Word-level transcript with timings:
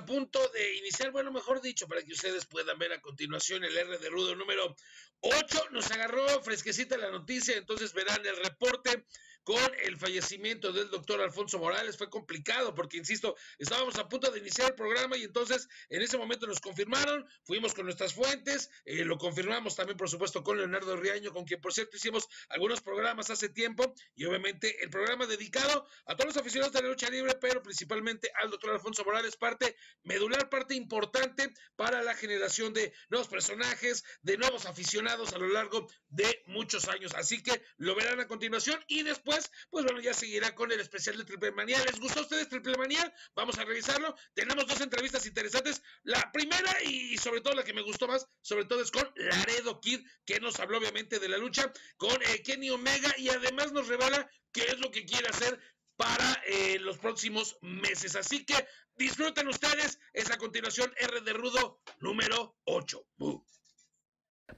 a 0.00 0.04
punto 0.06 0.40
de 0.54 0.76
iniciar, 0.76 1.10
bueno, 1.10 1.30
mejor 1.30 1.60
dicho, 1.60 1.86
para 1.86 2.02
que 2.02 2.12
ustedes 2.12 2.46
puedan 2.46 2.78
ver 2.78 2.92
a 2.92 3.02
continuación 3.02 3.64
el 3.64 3.76
R 3.76 3.98
de 3.98 4.08
Rudo 4.08 4.34
número 4.34 4.74
8. 5.20 5.68
Nos 5.72 5.90
agarró 5.90 6.42
fresquecita 6.42 6.96
la 6.96 7.10
noticia, 7.10 7.56
entonces 7.56 7.92
verán 7.92 8.24
el 8.24 8.36
reporte 8.42 9.04
con 9.44 9.72
el 9.84 9.96
fallecimiento 9.96 10.72
del 10.72 10.90
doctor 10.90 11.20
Alfonso 11.20 11.58
Morales. 11.58 11.96
Fue 11.96 12.10
complicado 12.10 12.74
porque, 12.74 12.98
insisto, 12.98 13.36
estábamos 13.58 13.96
a 13.96 14.08
punto 14.08 14.30
de 14.30 14.38
iniciar 14.38 14.70
el 14.70 14.74
programa 14.74 15.16
y 15.16 15.24
entonces 15.24 15.68
en 15.88 16.02
ese 16.02 16.18
momento 16.18 16.46
nos 16.46 16.60
confirmaron, 16.60 17.26
fuimos 17.44 17.74
con 17.74 17.84
nuestras 17.84 18.14
fuentes, 18.14 18.70
eh, 18.84 19.04
lo 19.04 19.18
confirmamos 19.18 19.76
también, 19.76 19.96
por 19.96 20.08
supuesto, 20.08 20.42
con 20.42 20.58
Leonardo 20.58 20.96
Riaño, 20.96 21.32
con 21.32 21.44
quien, 21.44 21.60
por 21.60 21.72
cierto, 21.72 21.96
hicimos 21.96 22.28
algunos 22.48 22.80
programas 22.80 23.30
hace 23.30 23.48
tiempo 23.48 23.94
y 24.14 24.24
obviamente 24.24 24.82
el 24.82 24.90
programa 24.90 25.26
dedicado 25.26 25.86
a 26.06 26.16
todos 26.16 26.34
los 26.34 26.36
aficionados 26.36 26.72
de 26.72 26.82
la 26.82 26.88
lucha 26.88 27.10
libre, 27.10 27.34
pero 27.40 27.62
principalmente 27.62 28.30
al 28.40 28.50
doctor 28.50 28.70
Alfonso 28.70 29.04
Morales, 29.04 29.36
parte 29.36 29.76
medular, 30.02 30.48
parte 30.48 30.74
importante 30.74 31.52
para 31.76 32.02
la 32.02 32.14
generación 32.14 32.72
de 32.72 32.92
nuevos 33.08 33.28
personajes, 33.28 34.04
de 34.22 34.36
nuevos 34.36 34.66
aficionados 34.66 35.32
a 35.32 35.38
lo 35.38 35.48
largo 35.48 35.88
de 36.08 36.42
muchos 36.46 36.88
años. 36.88 37.12
Así 37.14 37.42
que 37.42 37.62
lo 37.76 37.94
verán 37.94 38.20
a 38.20 38.26
continuación 38.26 38.82
y 38.86 39.02
después 39.02 39.29
pues 39.70 39.84
bueno, 39.84 40.00
ya 40.00 40.14
seguirá 40.14 40.54
con 40.54 40.72
el 40.72 40.80
especial 40.80 41.16
de 41.16 41.24
Triple 41.24 41.52
Manía. 41.52 41.82
¿Les 41.84 42.00
gustó 42.00 42.20
a 42.20 42.22
ustedes 42.22 42.48
Triple 42.48 42.76
Manía? 42.76 43.12
Vamos 43.34 43.58
a 43.58 43.64
revisarlo. 43.64 44.14
Tenemos 44.34 44.66
dos 44.66 44.80
entrevistas 44.80 45.26
interesantes. 45.26 45.82
La 46.02 46.30
primera 46.32 46.82
y 46.84 47.16
sobre 47.18 47.40
todo 47.40 47.54
la 47.54 47.64
que 47.64 47.74
me 47.74 47.82
gustó 47.82 48.08
más, 48.08 48.26
sobre 48.40 48.64
todo 48.64 48.82
es 48.82 48.90
con 48.90 49.10
Laredo 49.16 49.80
Kid, 49.80 50.00
que 50.24 50.40
nos 50.40 50.58
habló 50.60 50.78
obviamente 50.78 51.18
de 51.18 51.28
la 51.28 51.38
lucha, 51.38 51.72
con 51.96 52.20
eh, 52.22 52.42
Kenny 52.42 52.70
Omega 52.70 53.14
y 53.18 53.28
además 53.28 53.72
nos 53.72 53.88
revela 53.88 54.28
qué 54.52 54.62
es 54.62 54.78
lo 54.80 54.90
que 54.90 55.04
quiere 55.04 55.28
hacer 55.28 55.58
para 55.96 56.42
eh, 56.46 56.78
los 56.80 56.98
próximos 56.98 57.58
meses. 57.60 58.16
Así 58.16 58.44
que 58.44 58.66
disfruten 58.96 59.48
ustedes. 59.48 59.98
Es 60.12 60.30
a 60.30 60.38
continuación 60.38 60.92
R 60.96 61.20
de 61.20 61.32
Rudo 61.32 61.82
número 61.98 62.56
8. 62.64 63.06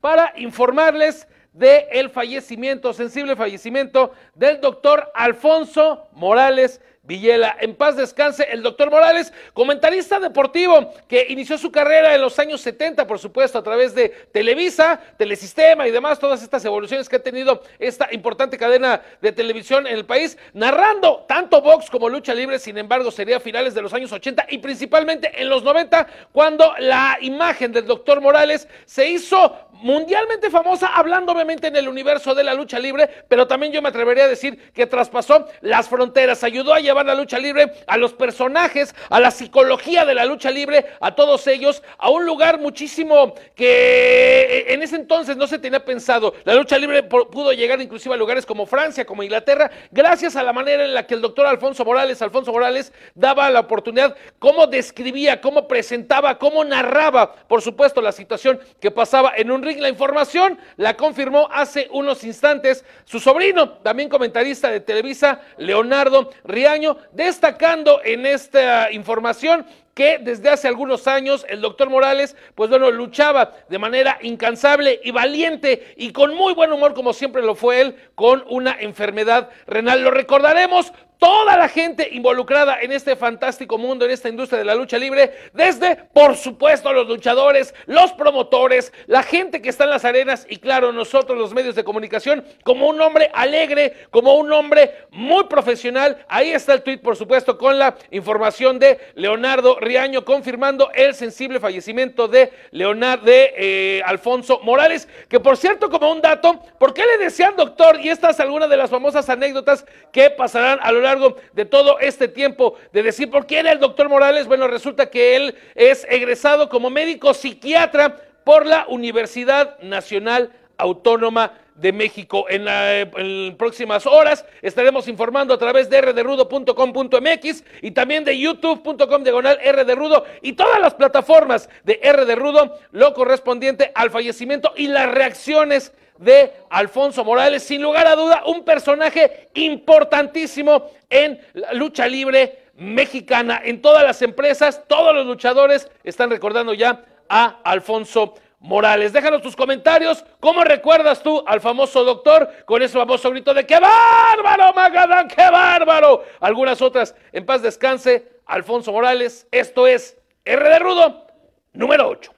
Para 0.01 0.33
informarles 0.39 1.27
del 1.53 1.87
el 1.93 2.11
fallecimiento, 2.11 2.93
sensible 2.93 3.37
fallecimiento 3.37 4.13
del 4.35 4.61
doctor 4.61 5.11
Alfonso 5.15 6.09
Morales 6.13 6.81
Villela. 7.05 7.57
En 7.59 7.75
paz 7.75 7.97
descanse 7.97 8.47
el 8.53 8.63
doctor 8.63 8.89
Morales, 8.89 9.33
comentarista 9.55 10.21
deportivo 10.21 10.95
que 11.09 11.27
inició 11.31 11.59
su 11.59 11.73
carrera 11.73 12.15
en 12.15 12.21
los 12.21 12.39
años 12.39 12.61
70, 12.61 13.09
por 13.09 13.19
supuesto, 13.19 13.59
a 13.59 13.63
través 13.65 13.93
de 13.93 14.09
Televisa, 14.31 15.01
Telesistema 15.17 15.89
y 15.89 15.91
demás, 15.91 16.21
todas 16.21 16.45
estas 16.45 16.65
evoluciones 16.65 17.09
que 17.09 17.17
ha 17.17 17.23
tenido 17.23 17.65
esta 17.81 18.07
importante 18.13 18.57
cadena 18.57 19.03
de 19.21 19.33
televisión 19.33 19.89
en 19.89 19.95
el 19.95 20.05
país, 20.05 20.39
narrando 20.53 21.25
tanto 21.27 21.61
box 21.61 21.91
como 21.91 22.09
lucha 22.09 22.35
libre, 22.35 22.61
sin 22.61 22.79
embargo, 22.79 23.11
sería 23.11 23.39
a 23.39 23.41
finales 23.41 23.75
de 23.75 23.83
los 23.83 23.93
años 23.93 24.13
80 24.13 24.47
y 24.51 24.59
principalmente 24.59 25.43
en 25.43 25.49
los 25.49 25.65
90, 25.65 26.07
cuando 26.31 26.73
la 26.79 27.19
imagen 27.21 27.73
del 27.73 27.85
doctor 27.85 28.21
Morales 28.21 28.69
se 28.85 29.09
hizo 29.09 29.57
mundialmente 29.73 30.51
famosa, 30.51 30.95
hablando 30.95 31.33
obviamente 31.33 31.67
en 31.67 31.75
el 31.75 31.89
universo 31.89 32.33
de 32.33 32.45
la 32.45 32.55
lucha 32.55 32.79
libre, 32.79 33.11
pero 33.27 33.49
también 33.49 33.73
yo 33.73 33.83
me 33.83 33.89
atrevería 33.89 34.27
a 34.27 34.29
decir 34.29 34.71
que 34.73 34.87
traspasó 34.87 35.49
las 35.63 35.89
fronteras, 35.89 36.45
ayudó 36.45 36.73
a 36.73 36.79
llevar 36.79 36.92
la 37.01 37.15
lucha 37.15 37.39
libre 37.39 37.73
a 37.87 37.97
los 37.97 38.13
personajes, 38.13 38.95
a 39.09 39.19
la 39.19 39.31
psicología 39.31 40.05
de 40.05 40.15
la 40.15 40.27
lucha 40.27 40.51
libre, 40.51 40.87
a 41.01 41.15
todos 41.15 41.47
ellos, 41.47 41.83
a 41.97 42.11
un 42.11 42.27
lugar 42.27 42.61
muchísimo 42.61 43.35
que 43.55 44.67
en 44.69 44.83
ese 44.83 44.97
entonces 44.97 45.37
no 45.37 45.47
se 45.47 45.59
tenía 45.59 45.85
pensado. 45.85 46.35
La 46.45 46.55
lucha 46.55 46.79
libre 46.79 47.03
pudo 47.03 47.53
llegar 47.53 47.81
inclusive 47.81 48.15
a 48.15 48.19
lugares 48.19 48.45
como 48.45 48.67
Francia, 48.67 49.07
como 49.07 49.23
Inglaterra, 49.23 49.71
gracias 49.91 50.37
a 50.37 50.43
la 50.43 50.53
manera 50.53 50.85
en 50.85 50.93
la 50.93 51.07
que 51.07 51.15
el 51.15 51.23
doctor 51.23 51.47
Alfonso 51.47 51.85
Morales, 51.85 52.21
Alfonso 52.21 52.53
Morales, 52.53 52.93
daba 53.15 53.49
la 53.51 53.61
oportunidad, 53.61 54.15
cómo 54.39 54.67
describía, 54.67 55.41
cómo 55.41 55.67
presentaba, 55.67 56.39
cómo 56.39 56.65
narraba, 56.65 57.33
por 57.33 57.63
supuesto, 57.63 58.03
la 58.03 58.13
situación 58.13 58.61
que 58.81 58.91
pasaba 58.91 59.33
en 59.37 59.51
un 59.51 59.63
ring 59.63 59.81
la 59.81 59.89
información 59.89 60.59
la 60.77 60.97
confirmó 60.97 61.49
hace 61.53 61.89
unos 61.93 62.25
instantes 62.25 62.85
su 63.05 63.21
sobrino, 63.21 63.71
también 63.79 64.09
comentarista 64.09 64.71
de 64.71 64.81
Televisa, 64.81 65.41
Leonardo 65.57 66.31
Riaño, 66.45 66.82
destacando 67.13 68.01
en 68.05 68.27
esta 68.27 68.91
información 68.93 69.67
que 69.95 70.19
desde 70.19 70.49
hace 70.49 70.69
algunos 70.69 71.07
años 71.07 71.45
el 71.49 71.61
doctor 71.61 71.91
Morales, 71.91 72.37
pues 72.55 72.71
bueno, 72.71 72.91
luchaba 72.91 73.53
de 73.69 73.79
manera 73.79 74.19
incansable 74.23 75.01
y 75.03 75.11
valiente 75.11 75.95
y 75.97 76.13
con 76.13 76.35
muy 76.35 76.55
buen 76.55 76.73
humor, 76.73 76.95
como 76.95 77.13
siempre 77.13 77.43
lo 77.43 77.55
fue 77.55 77.81
él, 77.81 77.97
con 78.15 78.45
una 78.49 78.77
enfermedad 78.81 79.51
renal. 79.67 80.03
Lo 80.03 80.11
recordaremos 80.11 80.93
toda 81.23 81.57
la 81.57 81.69
gente 81.69 82.09
involucrada 82.11 82.81
en 82.81 82.91
este 82.91 83.15
fantástico 83.15 83.79
mundo, 83.79 84.05
en 84.05 84.11
esta 84.11 84.29
industria 84.29 84.59
de 84.59 84.65
la 84.65 84.75
lucha 84.75 84.99
libre, 84.99 85.33
desde, 85.53 85.95
por 85.95 86.35
supuesto, 86.35 86.93
los 86.93 87.07
luchadores, 87.07 87.77
los 87.87 88.13
promotores, 88.15 88.93
la 89.07 89.23
gente 89.23 89.63
que 89.63 89.69
está 89.69 89.85
en 89.85 89.91
las 89.91 90.05
arenas 90.05 90.45
y, 90.51 90.57
claro, 90.57 90.91
nosotros 90.91 91.39
los 91.39 91.55
medios 91.55 91.77
de 91.77 91.85
comunicación, 91.85 92.45
como 92.65 92.89
un 92.89 93.01
hombre 93.01 93.31
alegre, 93.35 94.09
como 94.11 94.35
un 94.35 94.53
hombre 94.53 94.97
muy 95.11 95.45
profesional. 95.45 96.27
Ahí 96.27 96.51
está 96.51 96.75
el 96.75 96.83
tweet, 96.83 96.99
por 96.99 97.15
supuesto, 97.15 97.57
con 97.57 97.79
la 97.79 97.95
información 98.11 98.81
de 98.81 98.99
Leonardo 99.15 99.79
Riaño, 99.83 100.25
confirmando 100.25 100.91
el 100.95 101.15
sensible 101.15 101.61
fallecimiento 101.61 102.29
de 102.29 102.53
Leonardo, 102.71 103.27
de 103.27 103.55
eh, 103.57 104.03
Alfonso 104.05 104.61
Morales, 104.63 105.09
que 105.29 105.41
por 105.41 105.57
cierto, 105.57 105.91
como 105.91 106.11
un 106.11 106.23
dato, 106.23 106.61
¿por 106.79 106.95
qué 106.95 107.03
le 107.05 107.25
decían 107.25 107.57
doctor? 107.57 108.01
Y 108.01 108.09
esta 108.09 108.31
es 108.31 108.41
alguna 108.41 108.67
de 108.69 108.77
las 108.77 108.91
famosas 108.91 109.29
anécdotas 109.29 109.85
que 110.13 110.31
pasarán 110.31 110.79
a 110.83 110.93
lo 110.93 111.01
largo 111.01 111.37
de 111.53 111.65
todo 111.65 111.99
este 111.99 112.29
tiempo 112.29 112.77
de 112.93 113.03
decir 113.03 113.31
por 113.31 113.47
qué 113.47 113.59
era 113.59 113.73
el 113.73 113.81
doctor 113.81 114.09
Morales. 114.09 114.47
Bueno, 114.47 114.69
resulta 114.69 115.11
que 115.11 115.37
él 115.37 115.55
es 115.75 116.07
egresado 116.09 116.69
como 116.69 116.91
médico 116.91 117.35
psiquiatra 117.35 118.17
por 118.45 118.67
la 118.67 118.87
Universidad 118.89 119.79
Nacional 119.81 120.53
Autónoma 120.83 121.53
de 121.75 121.93
México. 121.93 122.47
En, 122.49 122.67
en, 122.69 123.57
próximas 123.57 124.07
horas 124.07 124.45
estaremos 124.61 125.09
informando 125.09 125.55
a 125.55 125.59
través 125.59 125.89
de 125.89 126.01
rderrudo.com.mx 126.01 127.65
y 127.81 127.91
también 127.93 128.25
de 128.25 128.39
youtube.com 128.39 129.23
diagonal 129.23 129.59
rderrudo 129.65 130.25
y 130.43 130.53
todas 130.53 130.81
las 130.81 130.95
plataformas 130.95 131.69
de 131.85 132.01
rderrudo 132.03 132.79
lo 132.93 133.15
correspondiente 133.15 133.93
al 133.95 134.11
fallecimiento 134.11 134.73
y 134.77 134.89
las 134.89 135.11
reacciones 135.11 135.93
de 136.19 136.53
Alfonso 136.71 137.25
Morales, 137.25 137.63
sin 137.63 137.83
lugar 137.83 138.07
a 138.07 138.15
duda, 138.15 138.43
un 138.47 138.65
personaje 138.65 139.49
importantísimo 139.55 140.91
en 141.11 141.41
la 141.55 141.73
lucha 141.73 142.07
libre 142.07 142.67
mexicana. 142.77 143.61
En 143.65 143.83
todas 143.83 144.05
las 144.05 144.23
empresas, 144.23 144.83
todos 144.87 145.15
los 145.15 145.27
luchadores 145.27 145.91
están 146.05 146.31
recordando 146.31 146.75
ya 146.75 147.05
a 147.29 147.61
Alfonso 147.65 148.35
Morales. 148.63 149.13
Déjanos 149.13 149.43
tus 149.43 149.57
comentarios. 149.57 150.25
¿Cómo 150.41 150.63
recuerdas 150.63 151.23
tú 151.23 151.43
al 151.47 151.61
famoso 151.61 152.05
doctor 152.05 152.49
con 152.65 152.81
ese 152.81 152.97
famoso 152.97 153.31
grito 153.31 153.53
de 153.53 153.67
¡Qué 153.67 153.79
bárbaro, 153.79 154.73
Magadán! 154.73 155.29
¡Qué 155.29 155.51
bárbaro! 155.51 156.25
Algunas 156.41 156.81
otras. 156.81 157.15
En 157.33 157.45
paz 157.45 157.61
descanse, 157.61 158.41
Alfonso 158.47 158.93
Morales. 158.93 159.49
Esto 159.51 159.87
es 159.87 160.17
R 160.45 160.69
de 160.69 160.79
Rudo, 160.79 161.27
número 161.73 162.09
8. 162.09 162.33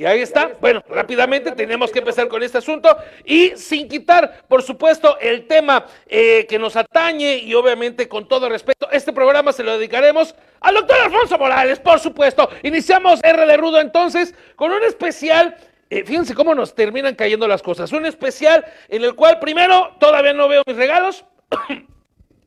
Y 0.00 0.06
ahí 0.06 0.20
está. 0.22 0.52
Bueno, 0.62 0.82
rápidamente 0.88 1.52
tenemos 1.52 1.90
que 1.90 1.98
empezar 1.98 2.26
con 2.26 2.42
este 2.42 2.56
asunto 2.56 2.88
y 3.22 3.50
sin 3.50 3.86
quitar, 3.86 4.44
por 4.48 4.62
supuesto, 4.62 5.18
el 5.20 5.46
tema 5.46 5.84
eh, 6.06 6.46
que 6.48 6.58
nos 6.58 6.74
atañe 6.74 7.36
y 7.36 7.52
obviamente 7.52 8.08
con 8.08 8.26
todo 8.26 8.48
respeto, 8.48 8.90
este 8.90 9.12
programa 9.12 9.52
se 9.52 9.62
lo 9.62 9.76
dedicaremos 9.76 10.34
al 10.60 10.76
doctor 10.76 10.96
Alfonso 11.02 11.36
Morales, 11.36 11.80
por 11.80 12.00
supuesto. 12.00 12.48
Iniciamos 12.62 13.20
R 13.22 13.44
de 13.44 13.56
Rudo 13.58 13.78
entonces 13.78 14.34
con 14.56 14.72
un 14.72 14.82
especial 14.84 15.54
eh, 15.90 16.02
fíjense 16.06 16.34
cómo 16.34 16.54
nos 16.54 16.74
terminan 16.74 17.14
cayendo 17.14 17.46
las 17.46 17.60
cosas. 17.60 17.92
Un 17.92 18.06
especial 18.06 18.64
en 18.88 19.04
el 19.04 19.14
cual 19.14 19.38
primero 19.38 19.96
todavía 20.00 20.32
no 20.32 20.48
veo 20.48 20.62
mis 20.66 20.76
regalos. 20.76 21.26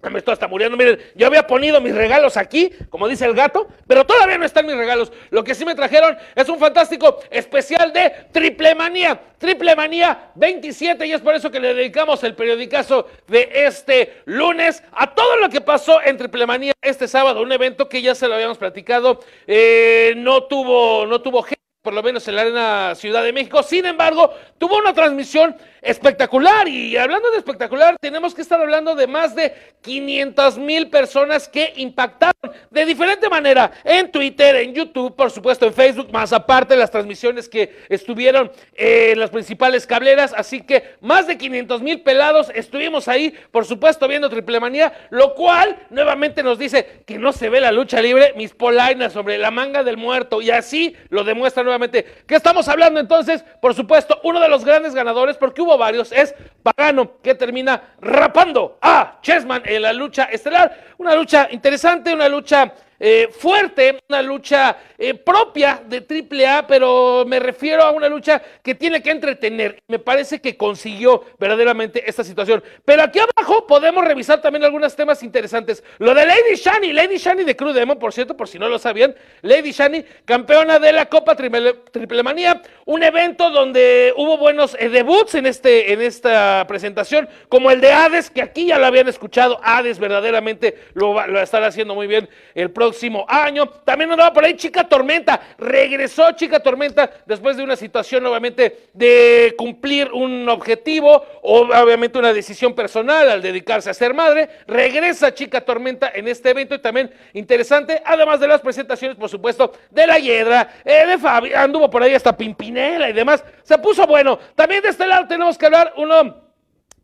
Me 0.10 0.20
estoy 0.20 0.34
hasta 0.34 0.48
muriendo. 0.48 0.76
Miren, 0.76 1.00
yo 1.16 1.28
había 1.28 1.48
ponido 1.48 1.80
mis 1.80 1.96
regalos 1.96 2.36
aquí, 2.38 2.72
como 2.90 3.08
dice 3.08 3.26
el 3.26 3.34
gato, 3.34 3.68
pero 3.88 4.06
todavía 4.06 4.38
no 4.38 4.46
están 4.46 4.66
mis 4.66 4.76
regalos. 4.76 5.12
Lo 5.30 5.44
que 5.44 5.56
sí 5.56 5.66
me 5.66 5.76
trajeron 5.76 6.18
es 6.36 6.50
un 6.50 6.60
fantástico 6.60 7.20
especial 7.32 7.94
de 7.94 8.12
Triple 8.32 8.76
Manía. 8.76 9.20
Triple 9.38 9.76
Manía 9.76 10.32
27 10.36 11.06
y 11.06 11.14
es 11.14 11.22
por 11.22 11.36
eso 11.36 11.50
que 11.52 11.60
le 11.60 11.74
dedicamos 11.74 12.24
el 12.24 12.36
periodicazo 12.36 13.08
de 13.28 13.50
este 13.54 14.22
lunes 14.26 14.84
a 14.92 15.14
todo 15.14 15.38
lo 15.38 15.50
que 15.50 15.62
pasó 15.62 16.02
en 16.02 16.18
Triple 16.18 16.46
Manía 16.46 16.74
este 16.82 17.08
sábado. 17.08 17.42
Un 17.42 17.52
evento 17.52 17.88
que 17.88 18.02
ya 18.02 18.14
se 18.14 18.28
lo 18.28 18.36
habíamos 18.36 18.58
platicado. 18.58 19.20
Eh, 19.48 20.14
no 20.18 20.44
tuvo, 20.44 21.06
no 21.06 21.22
tuvo 21.22 21.44
gente 21.44 21.63
por 21.84 21.94
lo 21.94 22.02
menos 22.02 22.26
en 22.30 22.38
la 22.38 22.44
Arena 22.44 22.96
Ciudad 22.96 23.22
de 23.24 23.34
México. 23.34 23.62
Sin 23.62 23.86
embargo, 23.86 24.34
tuvo 24.58 24.78
una 24.78 24.94
transmisión 24.94 25.54
espectacular 25.82 26.66
y 26.70 26.96
hablando 26.96 27.30
de 27.32 27.38
espectacular, 27.38 27.98
tenemos 28.00 28.34
que 28.34 28.42
estar 28.42 28.60
hablando 28.62 28.96
de 28.96 29.06
más 29.06 29.36
de 29.36 29.54
500 29.82 30.60
mil 30.60 30.90
personas 30.90 31.50
que 31.50 31.74
impactaron 31.76 32.54
de 32.72 32.86
diferente 32.86 33.28
manera 33.28 33.70
en 33.84 34.10
Twitter, 34.10 34.56
en 34.56 34.74
YouTube, 34.74 35.14
por 35.14 35.30
supuesto 35.30 35.66
en 35.66 35.74
Facebook, 35.74 36.10
más 36.14 36.32
aparte 36.32 36.78
las 36.78 36.90
transmisiones 36.90 37.50
que 37.50 37.84
estuvieron 37.90 38.50
en 38.76 39.20
las 39.20 39.30
principales 39.30 39.86
cableras. 39.86 40.34
Así 40.38 40.62
que 40.62 40.96
más 41.02 41.28
de 41.28 41.38
500 41.38 41.82
mil 41.82 42.02
pelados 42.02 42.50
estuvimos 42.56 43.10
ahí, 43.10 43.38
por 43.52 43.66
supuesto, 43.66 44.08
viendo 44.08 44.30
Triple 44.30 44.62
Manía, 44.62 44.94
lo 45.10 45.34
cual 45.36 45.78
nuevamente 45.90 46.44
nos 46.44 46.58
dice 46.58 47.04
que 47.06 47.20
no 47.20 47.34
se 47.34 47.50
ve 47.50 47.60
la 47.60 47.74
lucha 47.74 48.02
libre, 48.02 48.34
mis 48.38 48.54
polainas 48.54 49.12
sobre 49.12 49.38
la 49.38 49.52
manga 49.52 49.84
del 49.84 49.98
muerto 49.98 50.42
y 50.42 50.50
así 50.50 50.96
lo 51.10 51.26
demuestra 51.26 51.73
nuevamente. 51.74 52.24
¿Qué 52.28 52.36
estamos 52.36 52.68
hablando 52.68 53.00
entonces? 53.00 53.44
Por 53.60 53.74
supuesto, 53.74 54.20
uno 54.24 54.40
de 54.40 54.48
los 54.48 54.64
grandes 54.64 54.94
ganadores, 54.94 55.38
porque 55.38 55.62
hubo 55.62 55.78
varios, 55.78 56.12
es 56.12 56.36
Pagano, 56.62 57.20
que 57.22 57.34
termina 57.36 57.96
rapando 58.00 58.78
a 58.82 59.20
Chessman 59.22 59.64
en 59.66 59.82
la 59.82 59.94
lucha 59.94 60.26
estelar. 60.26 60.94
Una 60.98 61.16
lucha 61.16 61.48
interesante, 61.52 62.14
una 62.14 62.30
lucha 62.30 62.74
eh, 63.06 63.28
fuerte, 63.38 64.00
una 64.08 64.22
lucha 64.22 64.78
eh, 64.98 65.14
propia 65.14 65.84
de 65.86 65.98
AAA, 65.98 66.66
pero 66.66 67.26
me 67.28 67.38
refiero 67.38 67.84
a 67.84 67.92
una 67.92 68.08
lucha 68.08 68.42
que 68.64 68.76
tiene 68.76 69.04
que 69.04 69.12
entretener. 69.12 69.84
Me 69.90 70.00
parece 70.00 70.40
que 70.40 70.56
consiguió 70.56 71.26
verdaderamente 71.38 72.10
esta 72.10 72.24
situación. 72.24 72.64
Pero 72.86 73.04
aquí 73.04 73.20
abajo 73.20 73.68
podemos 73.68 74.06
revisar 74.06 74.42
también 74.42 74.64
algunos 74.64 74.96
temas 74.96 75.22
interesantes. 75.22 75.84
Lo 75.98 76.14
de 76.14 76.26
Lady 76.26 76.56
Shani, 76.56 76.94
Lady 76.94 77.18
Shani 77.18 77.44
de 77.44 77.58
Crew 77.58 77.74
Demon, 77.74 78.00
por 78.00 78.14
cierto, 78.14 78.38
por 78.38 78.48
si 78.48 78.58
no 78.58 78.70
lo 78.70 78.80
sabían, 78.80 79.14
Lady 79.42 79.74
Shani, 79.74 80.06
campeona 80.24 80.80
de 80.80 80.94
la 80.94 81.08
Copa 81.08 81.36
Triple, 81.36 81.74
Triple 81.92 82.24
Manía, 82.24 82.62
un 82.86 83.04
evento 83.04 83.50
donde 83.50 84.14
hubo 84.18 84.38
buenos 84.38 84.76
eh, 84.80 84.90
debuts 84.90 85.36
en, 85.36 85.46
este, 85.46 85.94
en 85.94 86.02
esta 86.02 86.66
presentación, 86.68 87.30
como 87.50 87.72
el 87.72 87.82
de 87.82 87.92
Hades, 87.92 88.30
que 88.30 88.42
aquí 88.42 88.68
ya 88.68 88.78
lo 88.78 88.86
habían 88.86 89.08
escuchado. 89.08 89.60
Hades 89.64 90.00
verdaderamente 90.00 90.78
lo 90.94 91.14
va, 91.14 91.24
a 91.26 91.44
estar 91.44 91.64
haciendo 91.64 91.96
muy 91.96 92.08
bien 92.08 92.30
el 92.56 92.72
próximo 92.72 93.26
año. 93.28 93.68
También 93.68 94.12
andaba 94.12 94.34
por 94.34 94.44
ahí 94.44 94.56
Chica 94.56 94.84
Tormenta. 94.88 95.40
Regresó 95.58 96.32
Chica 96.34 96.60
Tormenta 96.60 97.10
después 97.26 97.58
de 97.58 97.64
una 97.64 97.76
situación, 97.76 98.26
obviamente, 98.26 98.90
de 98.94 99.56
cumplir 99.58 100.12
un 100.12 100.48
objetivo 100.50 101.26
o 101.42 101.62
obviamente 101.62 102.20
una 102.20 102.34
decisión 102.34 102.74
personal 102.74 103.30
al 103.30 103.42
dedicarse 103.42 103.90
a 103.90 103.94
ser 103.94 104.14
madre. 104.14 104.50
Regresa 104.68 105.34
Chica 105.34 105.62
Tormenta 105.62 106.12
en 106.14 106.28
este 106.28 106.50
evento 106.50 106.76
y 106.76 106.80
también 106.80 107.12
interesante, 107.34 108.02
además 108.06 108.40
de 108.40 108.48
las 108.48 108.62
presentaciones, 108.62 109.18
por 109.18 109.30
supuesto, 109.30 109.72
de 109.90 110.08
la 110.08 110.20
Hiedra, 110.20 110.70
eh, 110.84 111.06
de 111.08 111.18
Fabi, 111.18 111.54
anduvo 111.54 111.90
por 111.90 112.04
ahí 112.04 112.14
hasta 112.14 112.36
Y 112.78 113.14
demás. 113.14 113.44
Se 113.64 113.78
puso 113.78 114.06
bueno. 114.08 114.40
También 114.56 114.82
de 114.82 114.90
este 114.90 115.06
lado 115.06 115.28
tenemos 115.28 115.58
que 115.58 115.66
hablar 115.66 115.94
uno 115.98 116.44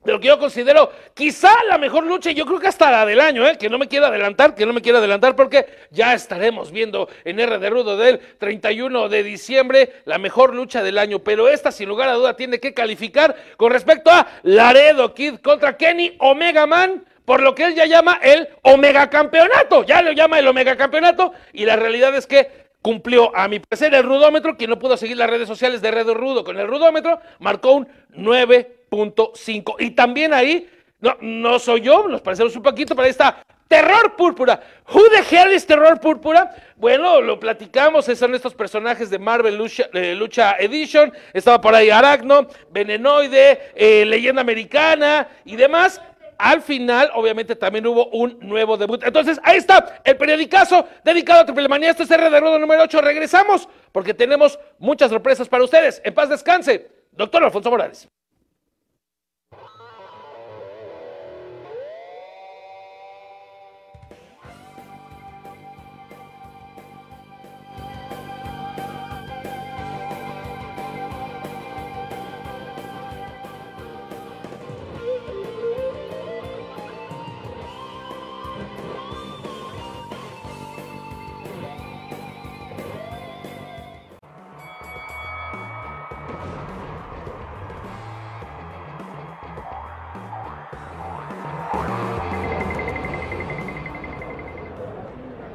de 0.04 0.14
lo 0.14 0.20
que 0.20 0.28
yo 0.28 0.40
considero 0.40 0.92
quizá 1.14 1.52
la 1.68 1.78
mejor 1.78 2.06
lucha, 2.06 2.32
y 2.32 2.34
yo 2.34 2.46
creo 2.46 2.60
que 2.60 2.68
hasta 2.68 2.90
la 2.90 3.06
del 3.06 3.20
año, 3.20 3.46
¿eh? 3.46 3.58
que 3.58 3.70
no 3.70 3.78
me 3.78 3.88
quiero 3.88 4.06
adelantar, 4.06 4.56
que 4.56 4.66
no 4.66 4.72
me 4.72 4.82
quiero 4.82 5.00
adelantar, 5.00 5.36
porque 5.36 5.66
ya 5.92 6.14
estaremos 6.14 6.72
viendo 6.72 7.10
en 7.26 7.40
R 7.40 7.60
de 7.60 7.70
Rudo 7.70 7.98
del 7.98 8.20
31 8.38 9.10
de 9.10 9.24
diciembre 9.24 10.02
la 10.06 10.18
mejor 10.18 10.56
lucha 10.56 10.84
del 10.84 10.98
año, 10.98 11.20
pero 11.20 11.50
esta 11.50 11.72
sin 11.72 11.90
lugar 11.90 12.08
a 12.10 12.14
duda 12.14 12.38
tiene 12.38 12.60
que 12.60 12.74
calificar 12.74 13.36
con 13.58 13.72
respecto 13.72 14.10
a 14.10 14.26
Laredo 14.44 15.14
Kid 15.14 15.40
contra 15.42 15.76
Kenny 15.76 16.16
Omega 16.20 16.66
Man, 16.66 17.06
por 17.26 17.42
lo 17.42 17.54
que 17.54 17.66
él 17.66 17.76
ya 17.76 17.86
llama 17.86 18.20
el 18.24 18.48
Omega 18.62 19.10
Campeonato, 19.10 19.84
ya 19.84 20.02
lo 20.02 20.14
llama 20.14 20.40
el 20.40 20.48
Omega 20.48 20.78
Campeonato, 20.78 21.34
y 21.52 21.66
la 21.66 21.76
realidad 21.76 22.16
es 22.16 22.26
que 22.26 22.69
cumplió 22.82 23.36
a 23.36 23.48
mi 23.48 23.60
parecer 23.60 23.94
el 23.94 24.04
rudómetro, 24.04 24.58
quien 24.58 24.70
no 24.70 24.80
pudo 24.80 24.98
seguir 24.98 25.18
las 25.18 25.30
redes 25.30 25.48
sociales 25.48 25.82
de 25.82 25.92
Red 25.92 26.10
Rudo 26.10 26.44
con 26.44 26.60
el 26.60 26.68
rudómetro, 26.68 27.20
marcó 27.40 27.74
un 27.74 27.88
9.5. 28.16 29.76
Y 29.80 29.92
también 29.92 30.34
ahí, 30.34 30.70
no, 31.00 31.18
no 31.22 31.60
soy 31.60 31.82
yo, 31.82 32.08
nos 32.08 32.22
parecemos 32.22 32.56
un 32.56 32.64
poquito, 32.64 32.96
pero 32.96 33.06
ahí 33.06 33.12
está 33.12 33.44
Terror 33.70 34.16
Púrpura. 34.16 34.60
Who 34.92 35.02
the 35.10 35.36
hell 35.36 35.54
is 35.54 35.66
Terror 35.66 36.00
Púrpura? 36.00 36.56
Bueno, 36.76 37.22
lo 37.22 37.40
platicamos, 37.40 38.06
son 38.06 38.34
estos 38.34 38.56
personajes 38.56 39.12
de 39.12 39.20
Marvel 39.20 39.58
Lucha, 39.58 39.86
eh, 39.94 40.16
Lucha 40.16 40.56
Edition. 40.58 41.14
Estaba 41.34 41.62
por 41.62 41.76
ahí 41.76 41.92
Aracno, 41.92 42.48
Venenoide, 42.72 43.72
eh, 43.76 44.06
Leyenda 44.06 44.42
Americana 44.42 45.28
y 45.46 45.56
demás 45.56 46.02
al 46.40 46.62
final, 46.62 47.12
obviamente, 47.16 47.54
también 47.54 47.86
hubo 47.86 48.08
un 48.12 48.40
nuevo 48.40 48.78
debut. 48.78 49.04
Entonces, 49.04 49.40
ahí 49.44 49.58
está 49.58 50.02
el 50.06 50.16
periodicazo 50.16 50.88
dedicado 51.04 51.42
a 51.42 51.46
Triple 51.46 51.68
Manía. 51.68 51.92
Este 51.92 52.04
es 52.04 52.12
R 52.12 52.30
de 52.30 52.40
Rudo 52.40 52.58
número 52.58 52.84
8. 52.84 53.02
Regresamos 53.02 53.68
porque 53.92 54.14
tenemos 54.14 54.58
muchas 54.78 55.12
sorpresas 55.12 55.50
para 55.50 55.66
ustedes. 55.66 56.02
En 56.06 56.14
paz 56.14 56.30
descanse, 56.30 56.90
doctor 57.12 57.44
Alfonso 57.44 57.70
Morales. 57.70 58.08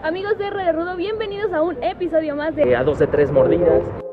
Amigos 0.05 0.37
de 0.37 0.49
R 0.49 0.65
de 0.65 0.73
Rudo, 0.73 0.97
bienvenidos 0.97 1.51
a 1.55 1.63
un 1.63 1.83
episodio 1.83 2.37
más 2.37 2.55
de 2.55 2.77
A 2.77 2.85
dos 2.85 2.99
de 2.99 3.07
tres 3.07 3.33
mordidas. 3.33 4.04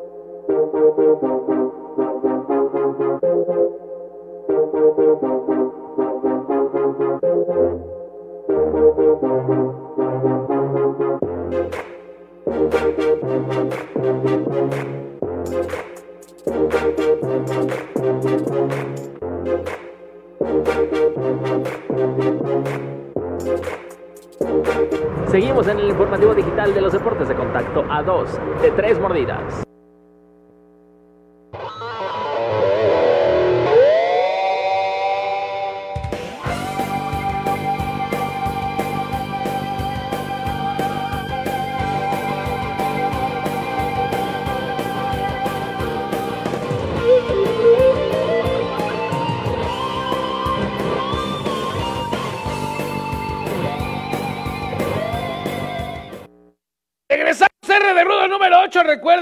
De 26.70 26.80
los 26.80 26.94
deportes 26.94 27.28
de 27.28 27.34
contacto 27.36 27.84
a 27.90 28.04
dos 28.04 28.30
de 28.62 28.70
tres 28.72 29.00
mordidas. 29.00 29.71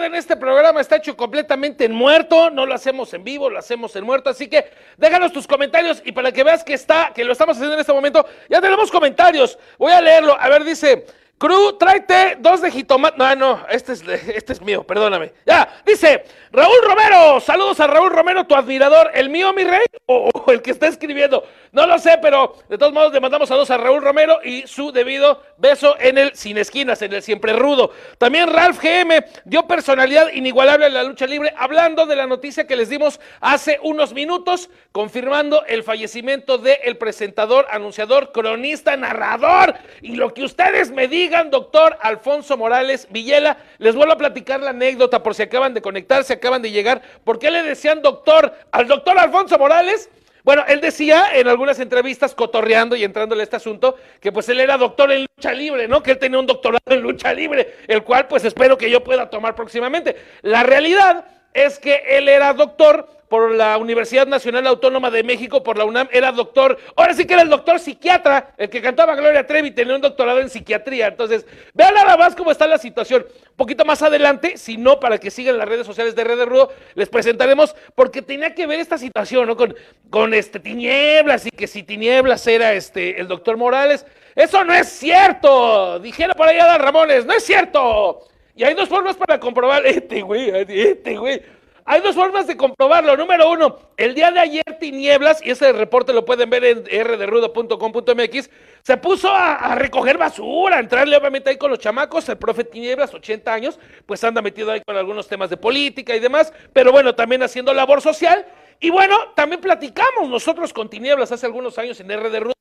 8. 0.10 0.12
Recuerden, 0.12 0.16
este 0.16 0.38
programa 0.38 0.82
está 0.82 0.96
hecho 0.96 1.16
completamente 1.16 1.86
en 1.86 1.94
muerto. 1.94 2.50
No 2.50 2.66
lo 2.66 2.74
hacemos 2.74 3.14
en 3.14 3.24
vivo, 3.24 3.50
lo 3.50 3.60
hacemos 3.60 3.96
en 3.96 4.04
muerto. 4.04 4.30
Así 4.30 4.48
que 4.48 4.66
déjanos 4.98 5.32
tus 5.32 5.46
comentarios 5.48 6.02
y 6.04 6.12
para 6.12 6.32
que 6.32 6.44
veas 6.44 6.64
que 6.64 6.74
está, 6.74 7.12
que 7.14 7.24
lo 7.24 7.34
estamos 7.34 7.56
haciendo 7.56 7.76
en 7.76 7.82
este 7.82 7.94
momento, 7.94 8.26
ya 8.50 8.60
tenemos 8.60 8.92
comentarios. 8.92 9.58
Voy 9.78 9.92
a 9.92 10.02
leerlo. 10.02 10.36
A 10.40 10.50
ver, 10.50 10.64
dice. 10.64 11.06
Cru, 11.40 11.78
tráete 11.78 12.36
dos 12.42 12.62
de 12.62 12.70
jitomate. 12.70 13.18
No, 13.18 13.34
no, 13.34 13.66
este 13.70 13.94
es, 13.94 14.04
este 14.06 14.52
es 14.52 14.62
mío, 14.62 14.84
perdóname. 14.84 15.32
Ya, 15.46 15.82
dice 15.86 16.26
Raúl 16.52 16.84
Romero. 16.84 17.40
Saludos 17.40 17.80
a 17.80 17.88
Raúl 17.88 18.10
Romero, 18.10 18.44
tu 18.44 18.56
admirador. 18.56 19.10
¿El 19.14 19.30
mío, 19.30 19.54
mi 19.54 19.64
rey? 19.64 19.86
O, 20.06 20.30
o 20.34 20.52
el 20.52 20.62
que 20.62 20.72
está 20.72 20.88
escribiendo. 20.88 21.48
No 21.72 21.88
lo 21.88 21.98
sé, 21.98 22.18
pero 22.22 22.58
de 22.68 22.78
todos 22.78 22.92
modos 22.92 23.14
le 23.14 23.22
mandamos 23.22 23.48
saludos 23.48 23.72
a 23.72 23.78
Raúl 23.78 24.02
Romero 24.02 24.40
y 24.44 24.68
su 24.68 24.92
debido 24.92 25.42
beso 25.58 25.96
en 26.00 26.18
el 26.18 26.36
Sin 26.36 26.58
Esquinas, 26.58 27.02
en 27.04 27.14
el 27.14 27.22
Siempre 27.22 27.54
Rudo. 27.54 27.94
También 28.18 28.52
Ralph 28.52 28.82
GM 28.84 29.24
dio 29.46 29.66
personalidad 29.66 30.34
inigualable 30.34 30.88
a 30.88 30.90
la 30.90 31.04
lucha 31.04 31.26
libre, 31.26 31.54
hablando 31.58 32.06
de 32.06 32.18
la 32.18 32.28
noticia 32.28 32.68
que 32.68 32.76
les 32.76 32.90
dimos 32.90 33.22
hace 33.40 33.80
unos 33.82 34.14
minutos, 34.14 34.70
confirmando 34.92 35.64
el 35.68 35.84
fallecimiento 35.84 36.58
del 36.58 36.98
presentador, 36.98 37.66
anunciador, 37.70 38.34
cronista, 38.34 38.98
narrador 38.98 39.76
y 40.02 40.16
lo 40.16 40.34
que 40.34 40.44
ustedes 40.44 40.92
me 40.92 41.08
digan 41.08 41.29
doctor 41.50 41.98
Alfonso 42.02 42.58
Morales 42.58 43.08
Villela. 43.10 43.58
Les 43.78 43.96
vuelvo 43.96 44.14
a 44.14 44.18
platicar 44.18 44.60
la 44.60 44.72
anécdota 44.72 45.24
por 45.24 45.36
si 45.36 45.44
acaban 45.44 45.74
de 45.74 45.82
conectarse, 45.82 46.34
acaban 46.34 46.62
de 46.62 46.72
llegar. 46.72 47.02
¿Por 47.24 47.40
qué 47.40 47.52
le 47.52 47.64
decían 47.64 48.02
doctor 48.02 48.54
al 48.72 48.88
doctor 48.88 49.18
Alfonso 49.18 49.58
Morales? 49.58 50.10
Bueno, 50.44 50.64
él 50.68 50.82
decía 50.82 51.30
en 51.34 51.48
algunas 51.48 51.80
entrevistas, 51.80 52.34
cotorreando 52.34 52.96
y 52.96 53.04
entrándole 53.04 53.42
a 53.42 53.44
este 53.44 53.58
asunto, 53.58 53.96
que 54.20 54.32
pues 54.32 54.50
él 54.50 54.60
era 54.60 54.78
doctor 54.78 55.12
en 55.12 55.28
lucha 55.36 55.54
libre, 55.54 55.88
¿no? 55.88 56.02
Que 56.02 56.12
él 56.12 56.18
tenía 56.18 56.40
un 56.40 56.48
doctorado 56.48 56.80
en 56.88 57.02
lucha 57.02 57.34
libre, 57.34 57.76
el 57.88 58.04
cual 58.04 58.28
pues 58.28 58.46
espero 58.46 58.78
que 58.78 58.90
yo 58.90 59.04
pueda 59.04 59.30
tomar 59.30 59.54
próximamente. 59.54 60.16
La 60.42 60.64
realidad 60.64 61.26
es 61.54 61.80
que 61.80 62.04
él 62.08 62.28
era 62.30 62.54
doctor 62.54 63.08
por 63.30 63.52
la 63.52 63.78
Universidad 63.78 64.26
Nacional 64.28 64.66
Autónoma 64.66 65.12
de 65.12 65.24
México, 65.24 65.62
por 65.62 65.78
la 65.78 65.86
UNAM, 65.86 66.10
era 66.12 66.32
doctor, 66.32 66.78
ahora 66.96 67.14
sí 67.14 67.26
que 67.26 67.34
era 67.34 67.44
el 67.44 67.50
doctor 67.50 67.80
psiquiatra, 67.80 68.54
el 68.58 68.70
que 68.70 68.82
cantaba 68.82 69.16
Gloria 69.16 69.46
Trevi, 69.46 69.70
tenía 69.72 69.96
un 69.96 70.02
doctorado 70.02 70.40
en 70.40 70.50
psiquiatría. 70.50 71.08
Entonces, 71.08 71.46
vean 71.76 71.94
nada 71.94 72.18
más 72.18 72.36
cómo 72.36 72.52
está 72.52 72.66
la 72.66 72.80
situación. 72.80 73.26
Un 73.52 73.56
poquito 73.56 73.86
más 73.86 74.02
adelante, 74.02 74.58
si 74.58 74.78
no, 74.78 75.00
para 75.00 75.20
que 75.20 75.30
sigan 75.30 75.60
las 75.60 75.70
redes 75.70 75.86
sociales 75.86 76.16
de 76.16 76.24
Red 76.24 76.40
de 76.40 76.46
Rudo, 76.46 76.74
les 76.96 77.08
presentaremos, 77.08 77.76
porque 77.94 78.24
tenía 78.24 78.56
que 78.56 78.66
ver 78.66 78.80
esta 78.80 78.98
situación, 78.98 79.48
¿no? 79.48 79.56
Con, 79.56 79.76
con 80.10 80.34
este 80.34 80.60
Tinieblas, 80.60 81.46
y 81.46 81.52
que 81.52 81.68
si 81.68 81.84
Tinieblas 81.84 82.48
era 82.48 82.74
este, 82.74 83.22
el 83.22 83.28
doctor 83.28 83.58
Morales. 83.58 84.08
Eso 84.36 84.64
no 84.64 84.74
es 84.74 84.88
cierto, 84.88 86.00
dijera 86.00 86.34
por 86.34 86.48
ahí 86.48 86.58
Adán 86.58 86.82
Ramones, 86.82 87.26
no 87.26 87.34
es 87.34 87.44
cierto. 87.44 88.29
Y 88.60 88.66
hay 88.66 88.74
dos 88.74 88.90
formas 88.90 89.16
para 89.16 89.40
comprobar, 89.40 89.86
este 89.86 90.22
güey, 90.22 90.50
este 90.50 91.16
güey. 91.16 91.42
Hay 91.86 92.02
dos 92.02 92.14
formas 92.14 92.46
de 92.46 92.58
comprobarlo. 92.58 93.16
Número 93.16 93.50
uno, 93.50 93.78
el 93.96 94.14
día 94.14 94.32
de 94.32 94.42
ayer 94.42 94.66
Tinieblas, 94.82 95.40
y 95.42 95.52
ese 95.52 95.72
reporte 95.72 96.12
lo 96.12 96.26
pueden 96.26 96.50
ver 96.50 96.66
en 96.66 96.84
rderudo.com.mx, 96.84 98.50
se 98.84 98.98
puso 98.98 99.34
a, 99.34 99.76
recoger 99.76 100.18
basura, 100.18 100.76
a 100.76 100.80
entrarle 100.82 101.16
obviamente 101.16 101.52
ahí 101.52 101.58
con 101.58 101.72
los 101.72 101.80
chamacos. 101.80 102.28
El 102.28 102.38
profe 102.38 102.66
Tinieblas, 102.66 103.14
80 103.14 103.54
años, 103.54 103.80
pues 104.06 104.22
anda 104.26 104.42
metido 104.42 104.72
ahí 104.72 104.82
con 104.86 104.98
algunos 104.98 105.30
temas 105.30 105.50
de 105.50 105.56
política 105.56 106.14
y 106.14 106.20
demás, 106.20 106.52
pero 106.74 106.92
bueno, 106.92 107.16
también 107.16 107.42
haciendo 107.42 107.74
labor 107.74 108.02
social. 108.02 108.46
Y 108.82 108.90
bueno, 108.90 109.18
también 109.36 109.62
platicamos 109.62 110.28
nosotros 110.28 110.74
con 110.74 110.90
Tinieblas 110.90 111.32
hace 111.32 111.46
algunos 111.46 111.78
años 111.78 111.98
en 112.02 112.10
RD 112.12 112.59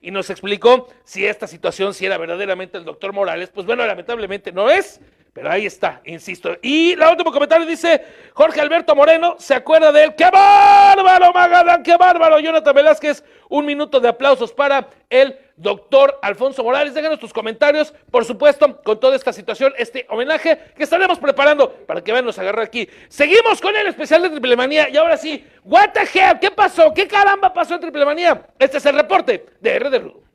Y 0.00 0.10
nos 0.10 0.30
explicó 0.30 0.88
si 1.04 1.26
esta 1.26 1.46
situación, 1.46 1.94
si 1.94 2.06
era 2.06 2.18
verdaderamente 2.18 2.78
el 2.78 2.84
doctor 2.84 3.12
Morales. 3.12 3.50
Pues 3.50 3.66
bueno, 3.66 3.86
lamentablemente 3.86 4.52
no 4.52 4.70
es. 4.70 5.00
Pero 5.32 5.50
ahí 5.50 5.66
está, 5.66 6.00
insisto. 6.04 6.56
Y 6.62 6.96
la 6.96 7.10
último 7.10 7.30
comentario 7.30 7.64
dice 7.64 8.04
Jorge 8.32 8.60
Alberto 8.60 8.96
Moreno, 8.96 9.36
¿se 9.38 9.54
acuerda 9.54 9.92
de 9.92 10.04
él? 10.04 10.14
¡Qué 10.16 10.28
bárbaro, 10.30 11.32
Magadán! 11.32 11.82
¡Qué 11.82 11.96
bárbaro! 11.96 12.40
Jonathan 12.40 12.74
Velázquez, 12.74 13.22
un 13.48 13.64
minuto 13.64 14.00
de 14.00 14.08
aplausos 14.08 14.52
para 14.52 14.88
el 15.08 15.38
doctor 15.58 16.18
Alfonso 16.22 16.62
Morales. 16.64 16.94
Déjanos 16.94 17.18
tus 17.18 17.32
comentarios, 17.32 17.92
por 18.10 18.24
supuesto, 18.24 18.80
con 18.82 18.98
toda 18.98 19.16
esta 19.16 19.32
situación, 19.32 19.74
este 19.76 20.06
homenaje 20.08 20.58
que 20.76 20.84
estaremos 20.84 21.18
preparando 21.18 21.70
para 21.70 22.02
que 22.02 22.12
vean, 22.12 22.24
nos 22.24 22.38
agarrar 22.38 22.64
aquí. 22.64 22.88
Seguimos 23.08 23.60
con 23.60 23.76
el 23.76 23.86
especial 23.86 24.22
de 24.22 24.30
Triple 24.30 24.56
Manía 24.56 24.88
y 24.88 24.96
ahora 24.96 25.16
sí, 25.16 25.44
what 25.64 25.90
the 25.90 26.00
hell, 26.00 26.38
¿qué 26.40 26.50
pasó? 26.50 26.92
¿Qué 26.94 27.06
caramba 27.06 27.52
pasó 27.52 27.74
en 27.74 27.80
Triple 27.80 28.04
Manía? 28.04 28.46
Este 28.58 28.78
es 28.78 28.86
el 28.86 28.94
reporte 28.94 29.46
de 29.60 29.78
RD 29.78 29.98
Rudo. 29.98 30.27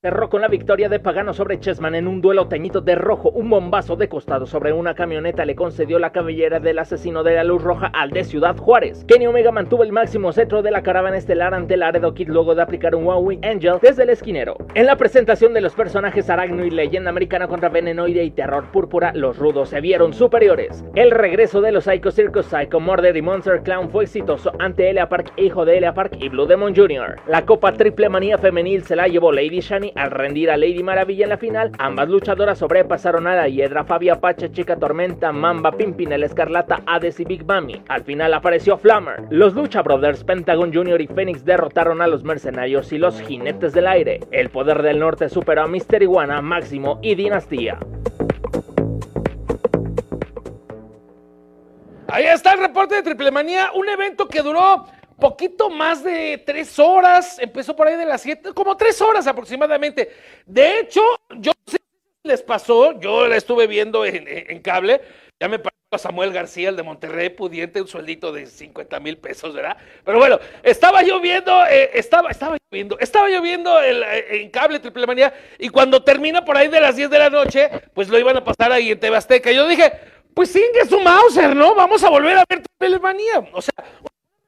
Cerró 0.00 0.30
con 0.30 0.40
la 0.40 0.46
victoria 0.46 0.88
de 0.88 1.00
Pagano 1.00 1.34
sobre 1.34 1.58
Chessman 1.58 1.96
en 1.96 2.06
un 2.06 2.20
duelo 2.20 2.46
teñido 2.46 2.80
de 2.80 2.94
rojo. 2.94 3.30
Un 3.30 3.50
bombazo 3.50 3.96
de 3.96 4.08
costado 4.08 4.46
sobre 4.46 4.72
una 4.72 4.94
camioneta 4.94 5.44
le 5.44 5.56
concedió 5.56 5.98
la 5.98 6.12
cabellera 6.12 6.60
del 6.60 6.78
asesino 6.78 7.24
de 7.24 7.34
la 7.34 7.42
luz 7.42 7.64
roja 7.64 7.88
al 7.88 8.10
de 8.10 8.22
Ciudad 8.22 8.56
Juárez. 8.56 9.04
Kenny 9.08 9.26
Omega 9.26 9.50
mantuvo 9.50 9.82
el 9.82 9.90
máximo 9.90 10.30
centro 10.30 10.62
de 10.62 10.70
la 10.70 10.84
caravana 10.84 11.16
estelar 11.16 11.52
ante 11.52 11.76
Laredo 11.76 12.14
Kid 12.14 12.28
luego 12.28 12.54
de 12.54 12.62
aplicar 12.62 12.94
un 12.94 13.06
Huawei 13.06 13.40
Angel 13.42 13.80
desde 13.82 14.04
el 14.04 14.10
esquinero. 14.10 14.56
En 14.76 14.86
la 14.86 14.94
presentación 14.94 15.52
de 15.52 15.62
los 15.62 15.74
personajes 15.74 16.30
Aragno 16.30 16.64
y 16.64 16.70
Leyenda 16.70 17.10
Americana 17.10 17.48
contra 17.48 17.68
Venenoide 17.68 18.22
y 18.22 18.30
Terror 18.30 18.70
Púrpura, 18.70 19.10
los 19.16 19.36
rudos 19.36 19.70
se 19.70 19.80
vieron 19.80 20.12
superiores. 20.12 20.84
El 20.94 21.10
regreso 21.10 21.60
de 21.60 21.72
los 21.72 21.82
Psycho 21.82 22.12
Circus, 22.12 22.46
Psycho 22.46 22.78
Murder 22.78 23.16
y 23.16 23.22
Monster 23.22 23.64
Clown 23.64 23.90
fue 23.90 24.04
exitoso 24.04 24.52
ante 24.60 24.90
Elia 24.90 25.08
Park, 25.08 25.32
hijo 25.36 25.64
de 25.64 25.78
Elia 25.78 25.92
Park 25.92 26.18
y 26.20 26.28
Blue 26.28 26.46
Demon 26.46 26.76
Jr. 26.76 27.16
La 27.26 27.44
Copa 27.44 27.72
Triple 27.72 28.08
Manía 28.08 28.38
Femenil 28.38 28.84
se 28.84 28.94
la 28.94 29.08
llevó 29.08 29.32
Lady 29.32 29.58
Shani 29.58 29.87
al 29.94 30.10
rendir 30.10 30.50
a 30.50 30.56
Lady 30.56 30.82
Maravilla 30.82 31.24
en 31.24 31.30
la 31.30 31.38
final, 31.38 31.72
ambas 31.78 32.08
luchadoras 32.08 32.58
sobrepasaron 32.58 33.26
a 33.26 33.34
la 33.34 33.48
Hiedra 33.48 33.84
Fabia 33.84 34.20
Pacha, 34.20 34.50
Chica 34.50 34.76
Tormenta, 34.76 35.32
Mamba 35.32 35.72
Pimpinel 35.72 36.22
Escarlata, 36.22 36.82
Hades 36.86 37.20
y 37.20 37.24
Big 37.24 37.44
Mami. 37.44 37.82
Al 37.88 38.04
final 38.04 38.34
apareció 38.34 38.78
Flammer. 38.78 39.24
Los 39.30 39.54
Lucha 39.54 39.82
Brothers, 39.82 40.24
Pentagon 40.24 40.72
Jr. 40.72 41.00
y 41.00 41.06
Phoenix 41.06 41.44
derrotaron 41.44 42.02
a 42.02 42.06
los 42.06 42.24
Mercenarios 42.24 42.92
y 42.92 42.98
los 42.98 43.20
Jinetes 43.20 43.72
del 43.72 43.86
Aire. 43.86 44.20
El 44.30 44.50
Poder 44.50 44.82
del 44.82 44.98
Norte 44.98 45.28
superó 45.28 45.62
a 45.62 45.68
Mister 45.68 46.02
Iguana, 46.02 46.40
Máximo 46.42 46.98
y 47.02 47.14
Dinastía. 47.14 47.78
Ahí 52.10 52.24
está 52.24 52.54
el 52.54 52.60
reporte 52.60 52.94
de 52.94 53.02
Triple 53.02 53.30
Manía, 53.30 53.70
un 53.74 53.88
evento 53.88 54.26
que 54.26 54.40
duró 54.40 54.86
poquito 55.18 55.68
más 55.68 56.02
de 56.04 56.42
tres 56.44 56.78
horas, 56.78 57.38
empezó 57.38 57.74
por 57.74 57.88
ahí 57.88 57.96
de 57.96 58.06
las 58.06 58.22
siete, 58.22 58.52
como 58.54 58.76
tres 58.76 59.00
horas 59.02 59.26
aproximadamente. 59.26 60.10
De 60.46 60.80
hecho, 60.80 61.00
yo 61.36 61.52
sé 61.66 61.78
si 62.22 62.28
les 62.28 62.42
pasó, 62.42 62.98
yo 63.00 63.26
la 63.26 63.36
estuve 63.36 63.66
viendo 63.66 64.04
en, 64.04 64.60
cable, 64.60 65.00
ya 65.40 65.48
me 65.48 65.58
pasó 65.58 65.76
a 65.90 65.98
Samuel 65.98 66.32
García, 66.32 66.68
el 66.68 66.76
de 66.76 66.82
Monterrey, 66.82 67.30
pudiente, 67.30 67.80
un 67.80 67.88
sueldito 67.88 68.32
de 68.32 68.46
50 68.46 69.00
mil 69.00 69.18
pesos, 69.18 69.54
¿verdad? 69.54 69.76
Pero 70.04 70.18
bueno, 70.18 70.38
estaba 70.62 71.02
yo 71.02 71.20
viendo, 71.20 71.66
eh, 71.66 71.90
estaba, 71.94 72.30
estaba 72.30 72.56
yo 72.56 72.66
viendo, 72.70 72.98
estaba 72.98 73.30
yo 73.30 73.42
viendo 73.42 73.80
el, 73.80 74.02
eh, 74.02 74.42
en 74.42 74.50
cable 74.50 74.78
Triple 74.78 75.06
Manía, 75.06 75.32
y 75.58 75.68
cuando 75.68 76.02
termina 76.04 76.44
por 76.44 76.56
ahí 76.56 76.68
de 76.68 76.80
las 76.80 76.96
10 76.96 77.10
de 77.10 77.18
la 77.18 77.30
noche, 77.30 77.70
pues 77.94 78.08
lo 78.08 78.18
iban 78.18 78.36
a 78.36 78.44
pasar 78.44 78.70
ahí 78.70 78.92
en 78.92 79.00
TV 79.00 79.16
Azteca. 79.16 79.50
Yo 79.50 79.66
dije, 79.66 79.92
pues 80.34 80.52
sigue 80.52 80.84
su 80.88 81.00
Mauser, 81.00 81.56
¿no? 81.56 81.74
Vamos 81.74 82.04
a 82.04 82.10
volver 82.10 82.38
a 82.38 82.44
ver 82.48 82.62
Triple 82.62 82.98
Manía. 83.00 83.48
O 83.52 83.62
sea, 83.62 83.74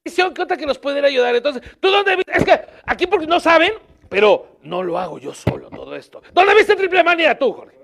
visión 0.04 0.32
que 0.34 0.42
otra 0.42 0.56
que 0.56 0.66
nos 0.66 0.78
pueden 0.78 1.04
ayudar. 1.04 1.34
Entonces, 1.34 1.62
¿tú 1.78 1.90
dónde 1.90 2.16
viste? 2.16 2.32
Es 2.36 2.44
que 2.44 2.60
aquí 2.86 3.06
porque 3.06 3.26
no 3.26 3.40
saben, 3.40 3.72
pero 4.08 4.56
no 4.62 4.82
lo 4.82 4.98
hago 4.98 5.18
yo 5.18 5.34
solo 5.34 5.68
todo 5.70 5.94
esto. 5.96 6.22
¿Dónde 6.32 6.54
viste 6.54 6.76
Triple 6.76 7.04
Manía 7.04 7.38
tú, 7.38 7.52
Jorge? 7.52 7.76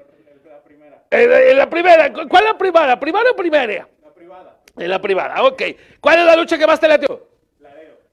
La 0.44 0.62
primera. 0.62 1.02
En, 1.10 1.50
en 1.50 1.56
la 1.56 1.68
primera. 1.68 2.12
¿Cuál 2.12 2.44
es 2.44 2.52
la 2.52 2.58
primera? 2.58 2.98
¿Primera 3.00 3.30
o 3.30 3.36
primera? 3.36 3.88
La 4.02 4.12
privada. 4.12 4.56
En 4.76 4.90
la 4.90 5.00
privada, 5.00 5.42
ok. 5.44 5.62
¿Cuál 6.00 6.20
es 6.20 6.26
la 6.26 6.36
lucha 6.36 6.58
que 6.58 6.66
más 6.66 6.80
te 6.80 6.88
latió? 6.88 7.25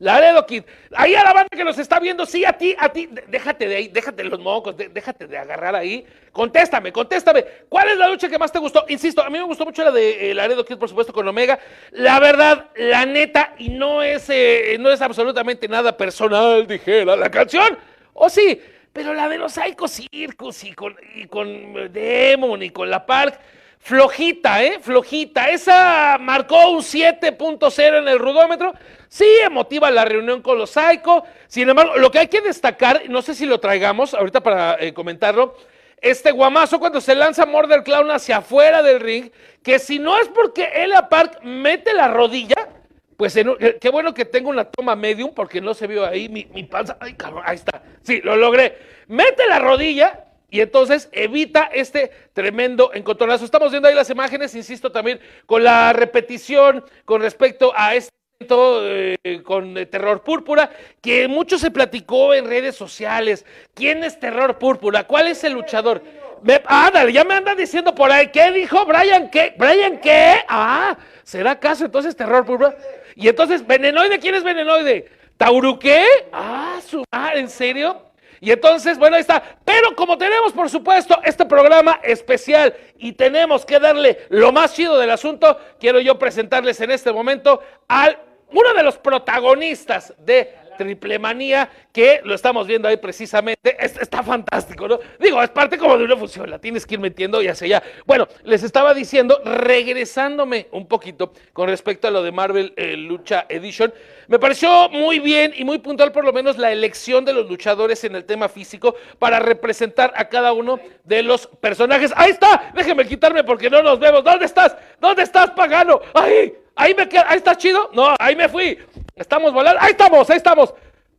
Laredo. 0.03 0.23
Laredo 0.23 0.45
Kid. 0.45 0.63
Ahí 0.95 1.15
a 1.15 1.23
la 1.23 1.33
banda 1.33 1.49
que 1.49 1.63
nos 1.63 1.79
está 1.79 1.99
viendo, 1.99 2.25
sí, 2.25 2.45
a 2.45 2.53
ti, 2.53 2.75
a 2.77 2.89
ti, 2.89 3.09
déjate 3.27 3.67
de 3.67 3.75
ahí, 3.75 3.87
déjate 3.87 4.23
de 4.23 4.29
los 4.29 4.39
mocos, 4.39 4.75
déjate 4.77 5.27
de 5.27 5.37
agarrar 5.37 5.75
ahí. 5.75 6.05
Contéstame, 6.31 6.91
contéstame. 6.91 7.45
¿Cuál 7.69 7.89
es 7.89 7.97
la 7.97 8.09
lucha 8.09 8.27
que 8.27 8.37
más 8.37 8.51
te 8.51 8.59
gustó? 8.59 8.85
Insisto, 8.89 9.23
a 9.23 9.29
mí 9.29 9.37
me 9.37 9.45
gustó 9.45 9.65
mucho 9.65 9.83
la 9.83 9.91
de 9.91 10.31
eh, 10.31 10.33
Laredo 10.33 10.65
Kid, 10.65 10.77
por 10.77 10.89
supuesto, 10.89 11.13
con 11.13 11.27
Omega. 11.27 11.59
La 11.91 12.19
verdad, 12.19 12.69
la 12.75 13.05
neta, 13.05 13.53
y 13.57 13.69
no 13.69 14.01
es, 14.01 14.29
eh, 14.29 14.77
no 14.79 14.91
es 14.91 15.01
absolutamente 15.01 15.67
nada 15.67 15.95
personal, 15.95 16.67
dijera 16.67 17.15
la 17.15 17.29
canción. 17.29 17.77
¿O 18.13 18.29
sí? 18.29 18.61
Pero 18.91 19.13
la 19.13 19.27
de 19.27 19.37
los 19.37 19.53
Psycho 19.53 19.87
Circus 19.87 20.63
y 20.63 20.73
con, 20.73 20.95
y 21.15 21.25
con 21.25 21.91
Demon 21.91 22.61
y 22.61 22.69
con 22.69 22.89
la 22.89 23.05
Park, 23.05 23.39
flojita, 23.83 24.63
¿eh? 24.63 24.79
Flojita. 24.81 25.49
Esa 25.49 26.17
marcó 26.19 26.71
un 26.71 26.79
7.0 26.79 27.99
en 27.99 28.07
el 28.07 28.17
rudómetro. 28.17 28.73
Sí, 29.09 29.27
emotiva 29.43 29.91
la 29.91 30.05
reunión 30.05 30.41
con 30.41 30.57
los 30.57 30.71
Psycho. 30.71 31.23
Sin 31.47 31.69
embargo, 31.69 31.97
lo 31.97 32.09
que 32.09 32.19
hay 32.19 32.27
que 32.27 32.41
destacar, 32.41 33.03
no 33.09 33.21
sé 33.21 33.35
si 33.35 33.45
lo 33.45 33.59
traigamos 33.59 34.13
ahorita 34.13 34.41
para 34.41 34.77
eh, 34.79 34.93
comentarlo, 34.93 35.55
este 36.01 36.31
guamazo 36.31 36.79
cuando 36.79 36.99
se 36.99 37.13
lanza 37.13 37.45
Murder 37.45 37.83
Clown 37.83 38.09
hacia 38.11 38.37
afuera 38.37 38.81
del 38.81 38.99
ring, 38.99 39.29
que 39.61 39.79
si 39.79 39.99
no 39.99 40.19
es 40.19 40.27
porque 40.29 40.63
Elia 40.73 41.07
Park 41.07 41.39
mete 41.43 41.93
la 41.93 42.07
rodilla, 42.07 42.69
pues 43.15 43.35
en, 43.37 43.55
qué 43.79 43.89
bueno 43.89 44.13
que 44.13 44.25
tengo 44.25 44.49
una 44.49 44.65
toma 44.65 44.95
medium 44.95 45.33
porque 45.33 45.61
no 45.61 45.73
se 45.73 45.87
vio 45.87 46.05
ahí 46.05 46.27
mi, 46.27 46.45
mi 46.45 46.63
panza. 46.63 46.97
Ay, 46.99 47.13
cabrón, 47.13 47.43
ahí 47.45 47.55
está. 47.55 47.83
Sí, 48.01 48.21
lo 48.21 48.35
logré. 48.35 48.77
Mete 49.07 49.45
la 49.47 49.59
rodilla 49.59 50.25
y 50.53 50.61
entonces 50.61 51.09
evita 51.13 51.63
este 51.73 52.11
tremendo 52.31 52.91
encontronazo. 52.93 53.43
Estamos 53.43 53.71
viendo 53.71 53.89
ahí 53.89 53.95
las 53.95 54.11
imágenes, 54.11 54.53
insisto 54.53 54.91
también, 54.91 55.19
con 55.47 55.63
la 55.63 55.93
repetición 55.93 56.85
con 57.05 57.23
respecto 57.23 57.73
a 57.75 57.95
este 57.95 58.13
eh, 58.39 59.41
con 59.43 59.75
eh, 59.75 59.87
Terror 59.87 60.21
Púrpura, 60.21 60.69
que 61.01 61.27
mucho 61.27 61.57
se 61.57 61.71
platicó 61.71 62.35
en 62.35 62.45
redes 62.45 62.75
sociales. 62.75 63.47
¿Quién 63.73 64.03
es 64.03 64.19
Terror 64.19 64.59
Púrpura? 64.59 65.07
¿Cuál 65.07 65.29
es 65.29 65.43
el 65.43 65.53
luchador? 65.53 66.03
Me, 66.43 66.61
ah, 66.67 66.91
dale, 66.93 67.11
ya 67.11 67.23
me 67.23 67.33
andan 67.33 67.57
diciendo 67.57 67.95
por 67.95 68.11
ahí. 68.11 68.27
¿Qué 68.27 68.51
dijo 68.51 68.85
Brian? 68.85 69.31
¿Qué? 69.31 69.55
¿Brian 69.57 69.99
qué? 70.01 70.35
Ah, 70.47 70.95
¿será 71.23 71.51
acaso 71.51 71.83
entonces 71.83 72.15
Terror 72.15 72.45
Púrpura? 72.45 72.77
Y 73.15 73.27
entonces, 73.27 73.65
¿Venenoide? 73.65 74.19
¿Quién 74.19 74.35
es 74.35 74.43
Venenoide? 74.43 75.09
¿Tauru 75.35 75.79
qué? 75.79 76.05
Ah, 76.31 76.79
su 76.87 77.03
ah, 77.11 77.31
¿en 77.33 77.49
serio? 77.49 78.12
Y 78.43 78.51
entonces, 78.51 78.97
bueno, 78.97 79.15
ahí 79.15 79.21
está. 79.21 79.41
Pero 79.63 79.95
como 79.95 80.17
tenemos, 80.17 80.51
por 80.51 80.69
supuesto, 80.69 81.17
este 81.23 81.45
programa 81.45 82.01
especial 82.03 82.75
y 82.97 83.13
tenemos 83.13 83.65
que 83.65 83.79
darle 83.79 84.25
lo 84.27 84.51
más 84.51 84.73
chido 84.73 84.99
del 84.99 85.11
asunto, 85.11 85.57
quiero 85.79 86.01
yo 86.01 86.19
presentarles 86.19 86.81
en 86.81 86.91
este 86.91 87.13
momento 87.13 87.61
al 87.87 88.19
uno 88.51 88.73
de 88.73 88.83
los 88.83 88.97
protagonistas 88.97 90.13
de 90.17 90.57
triple 90.75 91.19
manía, 91.19 91.69
que 91.91 92.21
lo 92.23 92.35
estamos 92.35 92.67
viendo 92.67 92.87
ahí 92.87 92.97
precisamente. 92.97 93.75
está 93.79 94.23
fantástico, 94.23 94.87
¿no? 94.87 94.99
Digo, 95.19 95.41
es 95.41 95.49
parte 95.49 95.77
como 95.77 95.97
de 95.97 96.05
una 96.05 96.17
fusión, 96.17 96.49
la 96.49 96.59
tienes 96.59 96.85
que 96.85 96.95
ir 96.95 96.99
metiendo 96.99 97.41
y 97.41 97.47
hacia 97.47 97.65
allá. 97.65 97.83
Bueno, 98.05 98.27
les 98.43 98.63
estaba 98.63 98.93
diciendo, 98.93 99.41
regresándome 99.43 100.67
un 100.71 100.87
poquito 100.87 101.33
con 101.53 101.69
respecto 101.69 102.07
a 102.07 102.11
lo 102.11 102.23
de 102.23 102.31
Marvel 102.31 102.73
eh, 102.75 102.97
Lucha 102.97 103.45
Edition, 103.49 103.93
me 104.27 104.39
pareció 104.39 104.89
muy 104.89 105.19
bien 105.19 105.53
y 105.55 105.63
muy 105.63 105.79
puntual 105.79 106.11
por 106.11 106.23
lo 106.23 106.33
menos 106.33 106.57
la 106.57 106.71
elección 106.71 107.25
de 107.25 107.33
los 107.33 107.49
luchadores 107.49 108.03
en 108.03 108.15
el 108.15 108.25
tema 108.25 108.49
físico 108.49 108.95
para 109.19 109.39
representar 109.39 110.13
a 110.15 110.29
cada 110.29 110.53
uno 110.53 110.79
de 111.03 111.23
los 111.23 111.47
personajes. 111.47 112.13
Ahí 112.15 112.31
está, 112.31 112.71
déjenme 112.73 113.05
quitarme 113.05 113.43
porque 113.43 113.69
no 113.69 113.81
nos 113.83 113.99
vemos. 113.99 114.23
¿Dónde 114.23 114.45
estás? 114.45 114.75
¿Dónde 114.99 115.23
estás, 115.23 115.51
pagano? 115.51 115.99
Ahí, 116.13 116.53
ahí 116.75 116.93
me 116.93 117.07
queda, 117.07 117.25
ahí 117.27 117.37
está 117.37 117.55
chido. 117.55 117.89
No, 117.93 118.15
ahí 118.19 118.35
me 118.35 118.47
fui. 118.49 118.77
Estamos 119.15 119.53
volando. 119.53 119.79
Ahí 119.81 119.91
estamos, 119.91 120.29
ahí 120.29 120.37
estamos. 120.37 120.73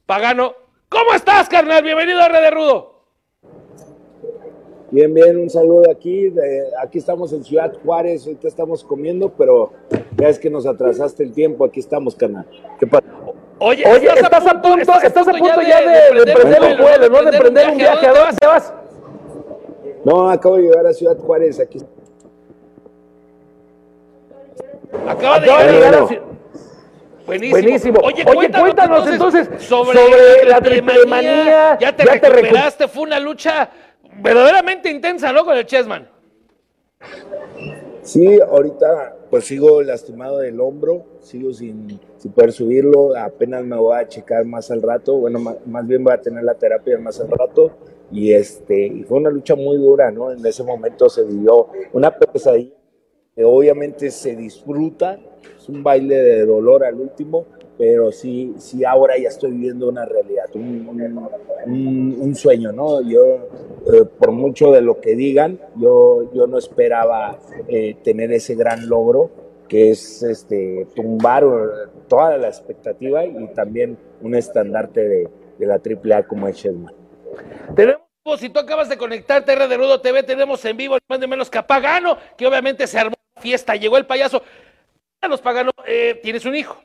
Pagano, 0.05 0.53
¿cómo 0.89 1.13
estás, 1.15 1.49
carnal? 1.49 1.83
Bienvenido 1.83 2.21
a 2.21 2.29
Red 2.29 2.53
Rudo. 2.53 2.95
Bien, 4.91 5.13
bien, 5.15 5.37
un 5.37 5.49
saludo 5.49 5.91
aquí. 5.91 6.33
aquí 6.81 6.99
estamos 6.99 7.33
en 7.33 7.45
Ciudad 7.45 7.73
Juárez, 7.85 8.27
ahorita 8.27 8.49
estamos 8.49 8.85
comiendo, 8.85 9.31
pero 9.31 9.73
ya 10.17 10.29
es 10.29 10.39
que 10.39 10.51
nos 10.51 10.67
atrasaste 10.67 11.23
el 11.23 11.33
tiempo, 11.33 11.65
aquí 11.65 11.81
estamos, 11.81 12.15
carnal. 12.15 12.47
¿Qué 12.79 12.87
pasa? 12.87 13.05
Oye, 13.61 13.85
Oye 13.87 14.09
estás, 14.09 14.47
a 14.47 14.61
punto, 14.61 14.93
estás, 15.01 15.29
a 15.29 15.33
punto 15.33 15.63
ya 15.63 15.81
de, 15.81 16.25
de, 16.25 16.33
prender 16.33 16.63
un 16.63 16.77
vuelo, 16.79 17.09
¿no? 17.09 17.31
De 17.31 17.39
prender 17.39 17.71
un 17.71 17.77
viaje. 17.77 18.07
¿A 18.07 18.13
dónde 18.13 18.37
te 18.37 18.47
vas? 18.47 18.75
No, 20.05 20.29
acabo 20.29 20.57
de 20.57 20.63
llegar 20.63 20.87
a 20.87 20.93
Ciudad 20.93 21.17
Juárez, 21.17 21.61
aquí. 21.61 21.79
Acaba 25.09 25.41
de 25.41 25.47
llegar 25.47 25.95
a 25.95 26.07
Ciudad 26.07 26.34
Buenísimo. 27.26 28.00
Oye, 28.02 28.25
cuéntanos, 28.25 29.09
entonces, 29.09 29.49
sobre, 29.62 29.99
la 30.47 30.61
triple 30.61 31.07
manía. 31.07 31.78
Ya 31.78 31.95
te 31.95 32.04
recuperaste, 32.04 32.88
fue 32.88 33.02
una 33.04 33.19
lucha 33.19 33.71
verdaderamente 34.21 34.90
intensa, 34.90 35.33
¿no? 35.33 35.45
Con 35.45 35.57
el 35.57 35.66
Chessman. 35.66 36.09
Sí, 38.02 38.38
ahorita 38.40 39.16
pues 39.31 39.47
sigo 39.47 39.83
lastimado 39.83 40.38
del 40.38 40.61
hombro, 40.61 41.07
sigo 41.21 41.52
sin, 41.52 41.99
poder 42.35 42.52
subirlo, 42.52 43.16
apenas 43.16 43.64
me 43.64 43.76
voy 43.76 43.97
a 43.97 44.07
checar 44.07 44.45
más 44.45 44.71
al 44.71 44.83
rato, 44.83 45.14
bueno, 45.16 45.40
más, 45.40 45.87
bien 45.87 46.04
voy 46.04 46.12
a 46.12 46.21
tener 46.21 46.45
la 46.45 46.54
terapia 46.54 46.99
más 46.99 47.19
al 47.19 47.31
rato 47.31 47.73
y 48.12 48.33
este 48.33 48.87
y 48.87 49.02
fue 49.04 49.19
una 49.19 49.31
lucha 49.31 49.57
muy 49.57 49.76
dura, 49.78 50.11
¿no? 50.11 50.31
En 50.31 50.45
ese 50.47 50.62
momento 50.62 51.09
se 51.09 51.25
vivió 51.25 51.69
una 51.93 52.16
pesadilla 52.16 52.75
que 53.35 53.43
obviamente 53.43 54.11
se 54.11 54.37
disfruta, 54.37 55.19
es 55.57 55.69
un 55.69 55.83
baile 55.83 56.17
de 56.17 56.47
dolor 56.47 56.85
al 56.85 56.95
último, 56.95 57.47
pero 57.77 58.13
sí, 58.13 58.55
sí 58.59 58.85
ahora 58.85 59.19
ya 59.19 59.29
estoy 59.29 59.53
viviendo 59.53 59.89
una 59.89 60.05
realidad, 60.05 60.45
un, 60.55 62.35
sueño, 62.35 62.73
¿no? 62.73 63.01
Yo, 63.03 63.25
eh, 63.93 64.05
por 64.19 64.33
mucho 64.33 64.71
de 64.73 64.81
lo 64.81 65.01
que 65.01 65.15
digan, 65.17 65.59
yo, 65.77 66.31
yo 66.33 66.47
no 66.47 66.59
esperaba 66.59 67.39
eh, 67.69 67.97
tener 68.03 68.33
ese 68.33 68.55
gran 68.55 68.89
logro, 68.89 69.31
que 69.69 69.91
es 69.91 70.23
este, 70.23 70.87
tumbar 70.95 71.45
toda 72.09 72.37
la 72.39 72.49
expectativa 72.49 73.25
y 73.25 73.49
también 73.55 73.97
un 74.21 74.35
estandarte 74.35 75.09
de, 75.09 75.29
de 75.59 75.67
la 75.67 75.75
AAA 75.75 76.25
como 76.25 76.49
es 76.49 76.57
Shedman. 76.57 76.95
Tenemos 77.75 78.05
si 78.39 78.49
tú 78.49 78.59
acabas 78.59 78.89
de 78.89 78.97
conectarte 78.97 79.53
a 79.53 79.77
Rudo 79.77 80.01
TV, 80.01 80.23
tenemos 80.23 80.65
en 80.65 80.77
vivo, 80.77 80.97
más 81.09 81.21
de 81.21 81.27
menos 81.27 81.51
que 81.51 81.63
Pagano, 81.63 82.17
que 82.37 82.47
obviamente 82.47 82.87
se 82.87 82.99
armó 82.99 83.15
fiesta, 83.37 83.77
llegó 83.77 83.99
el 83.99 84.07
payaso. 84.07 84.43
Los 85.28 85.40
Pagano, 85.40 85.73
eh, 85.87 86.21
tienes 86.23 86.45
un 86.45 86.54
hijo. 86.54 86.76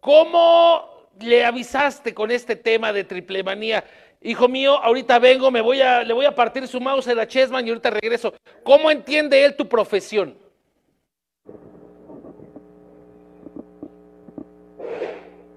¿Cómo 0.00 1.08
le 1.20 1.44
avisaste 1.44 2.14
con 2.14 2.30
este 2.30 2.56
tema 2.56 2.92
de 2.92 3.04
triple 3.04 3.42
manía? 3.42 3.84
Hijo 4.22 4.48
mío, 4.48 4.76
ahorita 4.78 5.18
vengo, 5.18 5.50
me 5.50 5.60
voy 5.60 5.80
a, 5.80 6.02
le 6.02 6.14
voy 6.14 6.26
a 6.26 6.34
partir 6.34 6.66
su 6.66 6.80
mouse 6.80 7.08
a 7.08 7.14
la 7.14 7.26
Chessman 7.26 7.66
y 7.66 7.70
ahorita 7.70 7.90
regreso. 7.90 8.32
¿Cómo 8.62 8.90
entiende 8.90 9.44
él 9.44 9.56
tu 9.56 9.68
profesión? 9.68 10.36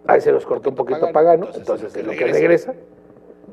Ahí 0.08 0.22
se 0.22 0.32
nos 0.32 0.46
cortó 0.46 0.70
un 0.72 0.76
poquito 0.76 1.12
Pagano, 1.12 1.50
entonces, 1.54 1.96
es 1.96 2.04
lo 2.04 2.12
que 2.12 2.26
regresa. 2.26 2.74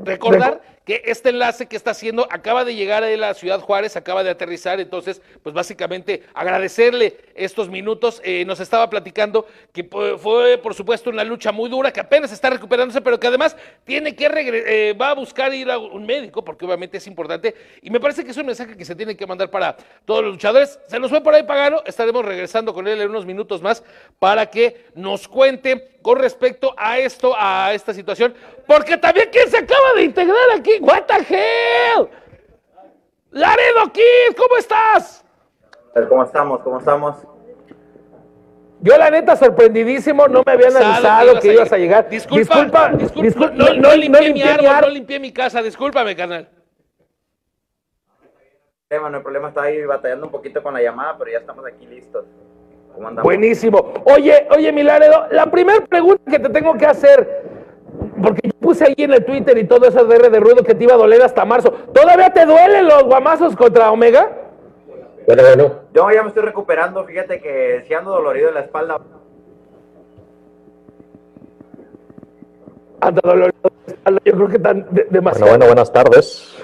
Recordar 0.02 0.60
que 0.86 1.02
este 1.04 1.30
enlace 1.30 1.66
que 1.66 1.74
está 1.74 1.90
haciendo 1.90 2.28
acaba 2.30 2.64
de 2.64 2.76
llegar 2.76 3.02
a 3.02 3.08
la 3.16 3.34
ciudad 3.34 3.60
Juárez, 3.60 3.96
acaba 3.96 4.22
de 4.22 4.30
aterrizar, 4.30 4.78
entonces, 4.78 5.20
pues 5.42 5.52
básicamente 5.52 6.22
agradecerle 6.32 7.16
estos 7.34 7.68
minutos. 7.68 8.22
Eh, 8.24 8.44
nos 8.46 8.60
estaba 8.60 8.88
platicando 8.88 9.46
que 9.72 9.82
fue, 9.82 10.58
por 10.58 10.74
supuesto, 10.74 11.10
una 11.10 11.24
lucha 11.24 11.50
muy 11.50 11.68
dura, 11.68 11.92
que 11.92 11.98
apenas 11.98 12.30
está 12.30 12.50
recuperándose, 12.50 13.00
pero 13.00 13.18
que 13.18 13.26
además 13.26 13.56
tiene 13.84 14.14
que 14.14 14.26
eh, 14.26 14.92
va 14.92 15.10
a 15.10 15.14
buscar 15.14 15.52
ir 15.52 15.68
a 15.72 15.76
un 15.76 16.06
médico, 16.06 16.44
porque 16.44 16.64
obviamente 16.64 16.98
es 16.98 17.06
importante. 17.08 17.52
Y 17.82 17.90
me 17.90 17.98
parece 17.98 18.24
que 18.24 18.30
es 18.30 18.36
un 18.36 18.46
mensaje 18.46 18.76
que 18.76 18.84
se 18.84 18.94
tiene 18.94 19.16
que 19.16 19.26
mandar 19.26 19.50
para 19.50 19.76
todos 20.04 20.22
los 20.22 20.34
luchadores. 20.34 20.78
Se 20.86 21.00
nos 21.00 21.10
fue 21.10 21.20
por 21.20 21.34
ahí 21.34 21.42
Pagano, 21.42 21.82
estaremos 21.84 22.24
regresando 22.24 22.72
con 22.72 22.86
él 22.86 23.00
en 23.00 23.10
unos 23.10 23.26
minutos 23.26 23.60
más 23.60 23.82
para 24.20 24.46
que 24.46 24.84
nos 24.94 25.26
cuente 25.26 25.96
con 26.06 26.20
respecto 26.20 26.72
a 26.78 27.00
esto, 27.00 27.34
a 27.36 27.74
esta 27.74 27.92
situación, 27.92 28.32
porque 28.64 28.96
también 28.96 29.28
quien 29.32 29.50
se 29.50 29.58
acaba 29.58 29.94
de 29.96 30.04
integrar 30.04 30.50
aquí, 30.56 30.75
what 30.80 31.06
the 31.06 31.22
hell, 31.22 32.08
Laredo 33.30 33.92
Kid, 33.92 34.36
¿cómo 34.36 34.56
estás? 34.56 35.24
¿Cómo 36.08 36.22
estamos? 36.24 36.60
¿Cómo 36.60 36.78
estamos? 36.78 37.16
Yo 38.80 38.96
la 38.98 39.10
neta 39.10 39.34
sorprendidísimo, 39.36 40.28
no 40.28 40.42
me 40.44 40.52
habían 40.52 40.76
avisado 40.76 41.40
que 41.40 41.54
ibas 41.54 41.72
a 41.72 41.78
llegar. 41.78 42.08
Disculpa, 42.08 42.90
disculpa, 42.92 43.50
no, 43.50 43.94
limpié, 43.94 44.32
mi 44.32 44.42
árbol, 44.42 44.80
no 44.82 44.88
limpié 44.88 45.18
mi 45.18 45.32
casa, 45.32 45.62
discúlpame, 45.62 46.14
canal. 46.14 46.48
No 48.90 49.16
hay 49.16 49.22
problema, 49.22 49.48
está 49.48 49.62
ahí 49.62 49.84
batallando 49.84 50.26
un 50.26 50.32
poquito 50.32 50.62
con 50.62 50.74
la 50.74 50.82
llamada, 50.82 51.16
pero 51.18 51.32
ya 51.32 51.38
estamos 51.38 51.64
aquí 51.66 51.86
listos. 51.86 52.24
Buenísimo. 53.22 53.94
Oye, 54.04 54.46
oye, 54.50 54.72
Milaredo, 54.72 55.26
la 55.30 55.50
primera 55.50 55.84
pregunta 55.84 56.30
que 56.30 56.38
te 56.38 56.48
tengo 56.50 56.74
que 56.74 56.86
hacer, 56.86 57.55
porque 58.22 58.40
yo 58.44 58.52
puse 58.60 58.84
ahí 58.84 58.94
en 58.98 59.12
el 59.12 59.24
Twitter 59.24 59.56
y 59.58 59.64
todo 59.64 59.86
eso 59.86 60.04
de 60.04 60.30
de 60.30 60.40
ruido 60.40 60.64
que 60.64 60.74
te 60.74 60.84
iba 60.84 60.94
a 60.94 60.98
doler 60.98 61.22
hasta 61.22 61.44
marzo. 61.44 61.70
¿Todavía 61.92 62.32
te 62.32 62.44
duelen 62.44 62.86
los 62.86 63.04
guamazos 63.04 63.54
contra 63.56 63.90
Omega? 63.90 64.30
Bueno, 65.26 65.42
bueno. 65.42 65.74
Yo 65.92 66.10
ya 66.10 66.22
me 66.22 66.28
estoy 66.28 66.44
recuperando, 66.44 67.04
fíjate 67.04 67.40
que 67.40 67.84
si 67.86 67.94
ando 67.94 68.12
dolorido 68.12 68.48
en 68.48 68.54
la 68.54 68.60
espalda. 68.60 69.00
Anda 73.00 73.20
dolorido 73.22 73.58
en 73.64 73.72
la 73.86 73.92
espalda, 73.92 74.20
yo 74.24 74.32
creo 74.34 74.48
que 74.48 74.56
están 74.56 74.86
demasiado. 75.10 75.50
Bueno, 75.50 75.66
bueno, 75.66 75.66
buenas 75.66 75.92
tardes. 75.92 76.56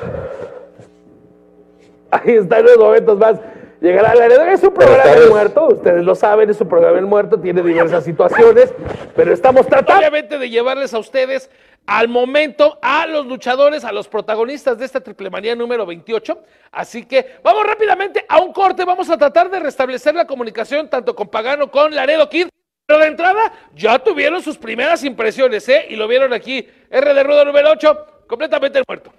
Ahí 2.11 2.37
están 2.37 2.65
los 2.65 2.77
momentos 2.77 3.19
más 3.19 3.41
Llegará 3.83 4.15
la 4.15 4.27
heredera, 4.27 4.53
es 4.53 4.63
un 4.63 4.73
programa 4.73 5.11
del 5.11 5.29
muerto, 5.29 5.67
ustedes 5.67 6.05
lo 6.05 6.15
saben, 6.15 6.49
es 6.49 6.61
un 6.61 6.69
programa 6.69 6.95
del 6.95 7.07
muerto, 7.07 7.41
tiene 7.41 7.63
diversas 7.63 8.05
situaciones, 8.05 8.73
pero 9.17 9.35
estamos 9.35 9.67
tratando 9.67 9.99
obviamente 9.99 10.39
de 10.39 10.49
llevarles 10.49 10.95
a 10.95 11.01
ustedes 11.01 11.51
al 11.85 12.07
momento 12.07 12.79
a 12.81 13.09
los 13.09 13.27
luchadores, 13.27 13.83
a 13.85 13.91
los 13.91 14.07
protagonistas 14.07 14.79
de 14.79 14.85
esta 14.85 15.01
triple 15.01 15.31
manía 15.31 15.57
número 15.57 15.85
28. 15.85 16.45
Así 16.71 17.07
que 17.07 17.39
vamos 17.43 17.67
rápidamente 17.67 18.25
a 18.29 18.41
un 18.41 18.53
corte, 18.53 18.85
vamos 18.85 19.11
a 19.11 19.19
tratar 19.19 19.51
de 19.51 19.59
restablecer 19.59 20.15
la 20.15 20.29
comunicación 20.29 20.89
tanto 20.89 21.17
con 21.17 21.27
Pagano 21.27 21.69
como 21.69 21.87
con 21.87 21.95
Laredo 21.97 22.29
Kid. 22.29 22.47
Pero 22.87 23.01
de 23.01 23.07
entrada 23.09 23.53
ya 23.75 23.99
tuvieron 23.99 24.43
sus 24.43 24.59
primeras 24.59 25.03
impresiones, 25.03 25.69
¿eh? 25.69 25.87
Y 25.89 25.97
lo 25.97 26.07
vieron 26.07 26.33
aquí, 26.33 26.69
R 26.89 27.15
de 27.15 27.23
Rudo 27.25 27.45
número 27.45 27.71
8, 27.73 28.07
completamente 28.29 28.81
muerto. 28.87 29.13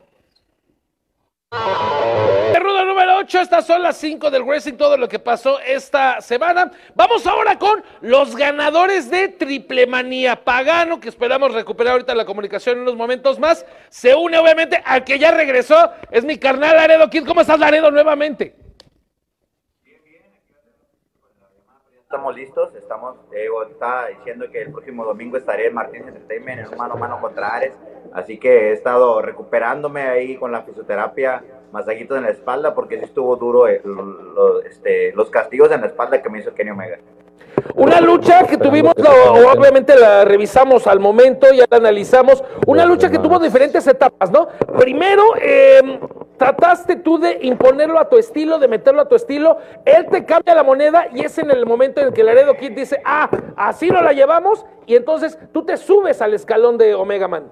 Rudo 1.54 2.86
número 2.86 3.18
8, 3.18 3.42
estas 3.42 3.68
son 3.68 3.84
las 3.84 3.98
5 3.98 4.32
del 4.32 4.44
Wrestling, 4.44 4.74
todo 4.74 4.98
lo 4.98 5.08
que 5.08 5.20
pasó 5.20 5.60
esta 5.60 6.20
semana. 6.22 6.72
Vamos 6.96 7.28
ahora 7.28 7.60
con 7.60 7.84
los 8.02 8.36
ganadores 8.36 9.12
de 9.12 9.28
Triple 9.28 9.86
Manía 9.86 10.44
Pagano, 10.44 11.00
que 11.00 11.10
esperamos 11.10 11.54
recuperar 11.54 11.94
ahorita 11.94 12.16
la 12.16 12.26
comunicación 12.26 12.78
en 12.78 12.82
unos 12.84 12.96
momentos 12.96 13.38
más. 13.38 13.66
Se 13.90 14.16
une 14.16 14.38
obviamente 14.40 14.82
al 14.84 15.04
que 15.04 15.20
ya 15.20 15.32
regresó, 15.32 15.92
es 16.10 16.26
mi 16.26 16.38
carnal 16.40 16.76
Laredo 16.76 17.10
Kid. 17.10 17.26
¿Cómo 17.26 17.42
estás, 17.42 17.60
Laredo, 17.60 17.92
nuevamente? 17.92 18.56
estamos 22.14 22.36
listos, 22.36 22.76
estamos, 22.76 23.28
Diego 23.32 23.64
está 23.64 24.06
diciendo 24.06 24.46
que 24.52 24.62
el 24.62 24.72
próximo 24.72 25.04
domingo 25.04 25.36
estaré 25.36 25.66
en 25.68 25.74
Martínez 25.74 26.10
Entertainment 26.10 26.60
en 26.60 26.68
un 26.68 26.78
mano 26.78 26.94
a 26.94 26.98
mano 26.98 27.20
contra 27.20 27.56
Ares, 27.56 27.74
así 28.14 28.38
que 28.38 28.70
he 28.70 28.74
estado 28.74 29.22
recuperándome 29.22 30.04
ahí 30.04 30.36
con 30.38 30.52
la 30.52 30.64
fisioterapia, 30.64 31.44
masajitos 31.72 32.18
en 32.18 32.24
la 32.24 32.30
espalda, 32.30 32.74
porque 32.74 32.98
sí 33.00 33.06
estuvo 33.06 33.36
duro 33.36 33.68
este, 33.68 35.12
los 35.14 35.30
castigos 35.30 35.72
en 35.72 35.82
la 35.82 35.88
espalda 35.88 36.22
que 36.22 36.30
me 36.30 36.40
hizo 36.40 36.54
Kenny 36.54 36.72
Omega. 36.72 37.00
Una 37.76 38.02
lucha 38.02 38.46
que 38.46 38.58
tuvimos, 38.58 38.94
obviamente 38.98 39.96
la 39.96 40.26
revisamos 40.26 40.86
al 40.88 41.00
momento, 41.00 41.48
ya 41.54 41.66
la 41.70 41.78
analizamos. 41.78 42.44
Una 42.68 42.86
lucha 42.86 43.10
que 43.10 43.20
tuvo 43.20 43.40
diferentes 43.40 43.86
etapas, 43.88 44.32
¿no? 44.32 44.48
Primero, 44.78 45.24
eh, 45.42 46.00
trataste 46.38 46.98
tú 46.98 47.18
de 47.20 47.40
imponerlo 47.42 48.00
a 48.00 48.10
tu 48.10 48.18
estilo, 48.18 48.60
de 48.60 48.68
meterlo 48.68 49.02
a 49.02 49.08
tu 49.08 49.16
estilo. 49.16 49.58
Él 49.86 50.08
te 50.10 50.26
cambia 50.26 50.56
la 50.56 50.64
moneda 50.64 51.08
y 51.14 51.22
es 51.22 51.38
en 51.38 51.52
el 51.52 51.66
momento 51.66 52.02
en 52.02 52.14
que 52.14 52.24
Laredo 52.24 52.56
Kid 52.58 52.72
dice, 52.72 53.02
ah, 53.06 53.30
así 53.56 53.90
no 53.90 54.02
la 54.02 54.14
llevamos. 54.14 54.66
Y 54.86 54.96
entonces 54.96 55.38
tú 55.52 55.64
te 55.66 55.78
subes 55.78 56.22
al 56.22 56.34
escalón 56.34 56.78
de 56.78 56.94
Omega 56.94 57.28
Man. 57.28 57.52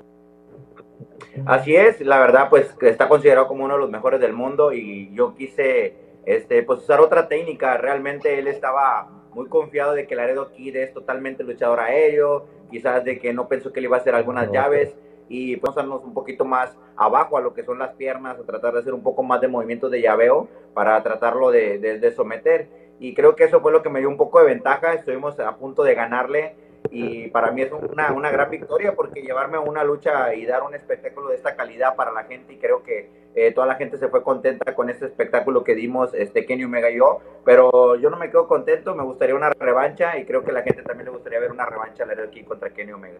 Así 1.45 1.75
es, 1.75 1.99
la 2.01 2.19
verdad, 2.19 2.49
pues 2.49 2.75
está 2.81 3.07
considerado 3.07 3.47
como 3.47 3.65
uno 3.65 3.73
de 3.75 3.79
los 3.79 3.89
mejores 3.89 4.19
del 4.19 4.33
mundo 4.33 4.73
y 4.73 5.11
yo 5.13 5.33
quise 5.33 5.95
este, 6.23 6.63
pues, 6.63 6.79
usar 6.81 6.99
otra 7.01 7.27
técnica. 7.27 7.77
Realmente 7.77 8.37
él 8.37 8.47
estaba 8.47 9.07
muy 9.33 9.47
confiado 9.47 9.93
de 9.93 10.05
que 10.05 10.15
Laredo 10.15 10.51
Kid 10.51 10.75
es 10.75 10.93
totalmente 10.93 11.43
luchador 11.43 11.79
aéreo, 11.79 12.45
quizás 12.69 13.03
de 13.03 13.17
que 13.17 13.33
no 13.33 13.47
pensó 13.47 13.71
que 13.71 13.81
le 13.81 13.87
iba 13.87 13.97
a 13.97 13.99
hacer 13.99 14.13
algunas 14.15 14.51
llaves 14.51 14.95
y 15.27 15.55
pues 15.57 15.73
vamos 15.73 16.03
un 16.03 16.13
poquito 16.13 16.43
más 16.45 16.77
abajo 16.95 17.37
a 17.37 17.41
lo 17.41 17.53
que 17.53 17.63
son 17.63 17.79
las 17.79 17.93
piernas, 17.93 18.37
a 18.37 18.43
tratar 18.43 18.73
de 18.73 18.79
hacer 18.81 18.93
un 18.93 19.01
poco 19.03 19.23
más 19.23 19.39
de 19.41 19.47
movimientos 19.47 19.89
de 19.89 20.01
llaveo 20.01 20.49
para 20.73 21.01
tratarlo 21.01 21.49
de, 21.51 21.79
de- 21.79 21.99
de 21.99 22.11
someter. 22.11 22.67
Y 22.99 23.13
creo 23.13 23.35
que 23.35 23.45
eso 23.45 23.61
fue 23.61 23.71
lo 23.71 23.81
que 23.81 23.89
me 23.89 23.99
dio 23.99 24.09
un 24.09 24.17
poco 24.17 24.39
de 24.39 24.45
ventaja, 24.45 24.93
estuvimos 24.93 25.39
a 25.39 25.55
punto 25.57 25.83
de 25.83 25.95
ganarle 25.95 26.53
y 26.89 27.27
para 27.27 27.51
mí 27.51 27.61
es 27.61 27.71
una, 27.71 28.11
una 28.11 28.31
gran 28.31 28.49
victoria 28.49 28.95
porque 28.95 29.21
llevarme 29.21 29.57
a 29.57 29.61
una 29.61 29.83
lucha 29.83 30.33
y 30.33 30.45
dar 30.45 30.63
un 30.63 30.73
espectáculo 30.73 31.29
de 31.29 31.35
esta 31.35 31.55
calidad 31.55 31.95
para 31.95 32.11
la 32.11 32.23
gente 32.23 32.53
y 32.53 32.57
creo 32.57 32.83
que 32.83 33.09
eh, 33.35 33.51
toda 33.53 33.67
la 33.67 33.75
gente 33.75 33.97
se 33.97 34.09
fue 34.09 34.23
contenta 34.23 34.75
con 34.75 34.89
este 34.89 35.05
espectáculo 35.05 35.63
que 35.63 35.75
dimos 35.75 36.13
este 36.13 36.45
Kenny 36.45 36.65
Omega 36.65 36.89
y 36.89 36.97
yo, 36.97 37.19
pero 37.45 37.95
yo 37.95 38.09
no 38.09 38.17
me 38.17 38.29
quedo 38.29 38.47
contento, 38.47 38.95
me 38.95 39.03
gustaría 39.03 39.35
una 39.35 39.51
revancha 39.51 40.17
y 40.17 40.25
creo 40.25 40.43
que 40.43 40.51
la 40.51 40.63
gente 40.63 40.83
también 40.83 41.05
le 41.05 41.11
gustaría 41.11 41.39
ver 41.39 41.51
una 41.51 41.65
revancha 41.65 42.05
de 42.05 42.21
aquí 42.21 42.43
contra 42.43 42.69
Kenny 42.71 42.91
Omega. 42.91 43.19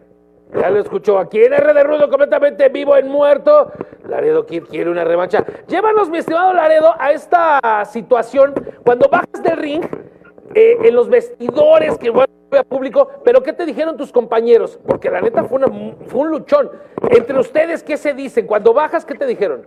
Ya 0.54 0.68
lo 0.68 0.80
escuchó 0.80 1.18
aquí 1.18 1.42
en 1.42 1.54
R 1.54 1.72
de 1.72 1.82
Rudo, 1.82 2.10
completamente 2.10 2.68
vivo 2.68 2.94
en 2.96 3.08
muerto. 3.08 3.72
Laredo 4.06 4.44
Kid 4.44 4.64
quiere 4.64 4.90
una 4.90 5.02
revancha. 5.02 5.44
Llévanos, 5.66 6.10
mi 6.10 6.18
estimado 6.18 6.52
Laredo, 6.52 6.94
a 6.98 7.12
esta 7.12 7.84
situación. 7.86 8.52
Cuando 8.84 9.08
bajas 9.08 9.42
del 9.42 9.56
ring, 9.56 9.82
eh, 10.54 10.76
en 10.82 10.94
los 10.94 11.08
vestidores, 11.08 11.96
que 11.98 12.10
bueno, 12.10 12.32
a 12.52 12.62
público, 12.64 13.08
pero 13.24 13.42
¿qué 13.42 13.52
te 13.54 13.64
dijeron 13.64 13.96
tus 13.96 14.12
compañeros? 14.12 14.78
Porque 14.86 15.10
la 15.10 15.20
neta 15.22 15.44
fue, 15.44 15.56
una- 15.64 15.94
fue 16.06 16.20
un 16.20 16.30
luchón. 16.30 16.70
Entre 17.10 17.38
ustedes, 17.38 17.82
¿qué 17.82 17.96
se 17.96 18.12
dicen? 18.12 18.46
Cuando 18.46 18.74
bajas, 18.74 19.04
¿qué 19.06 19.14
te 19.14 19.24
dijeron? 19.26 19.64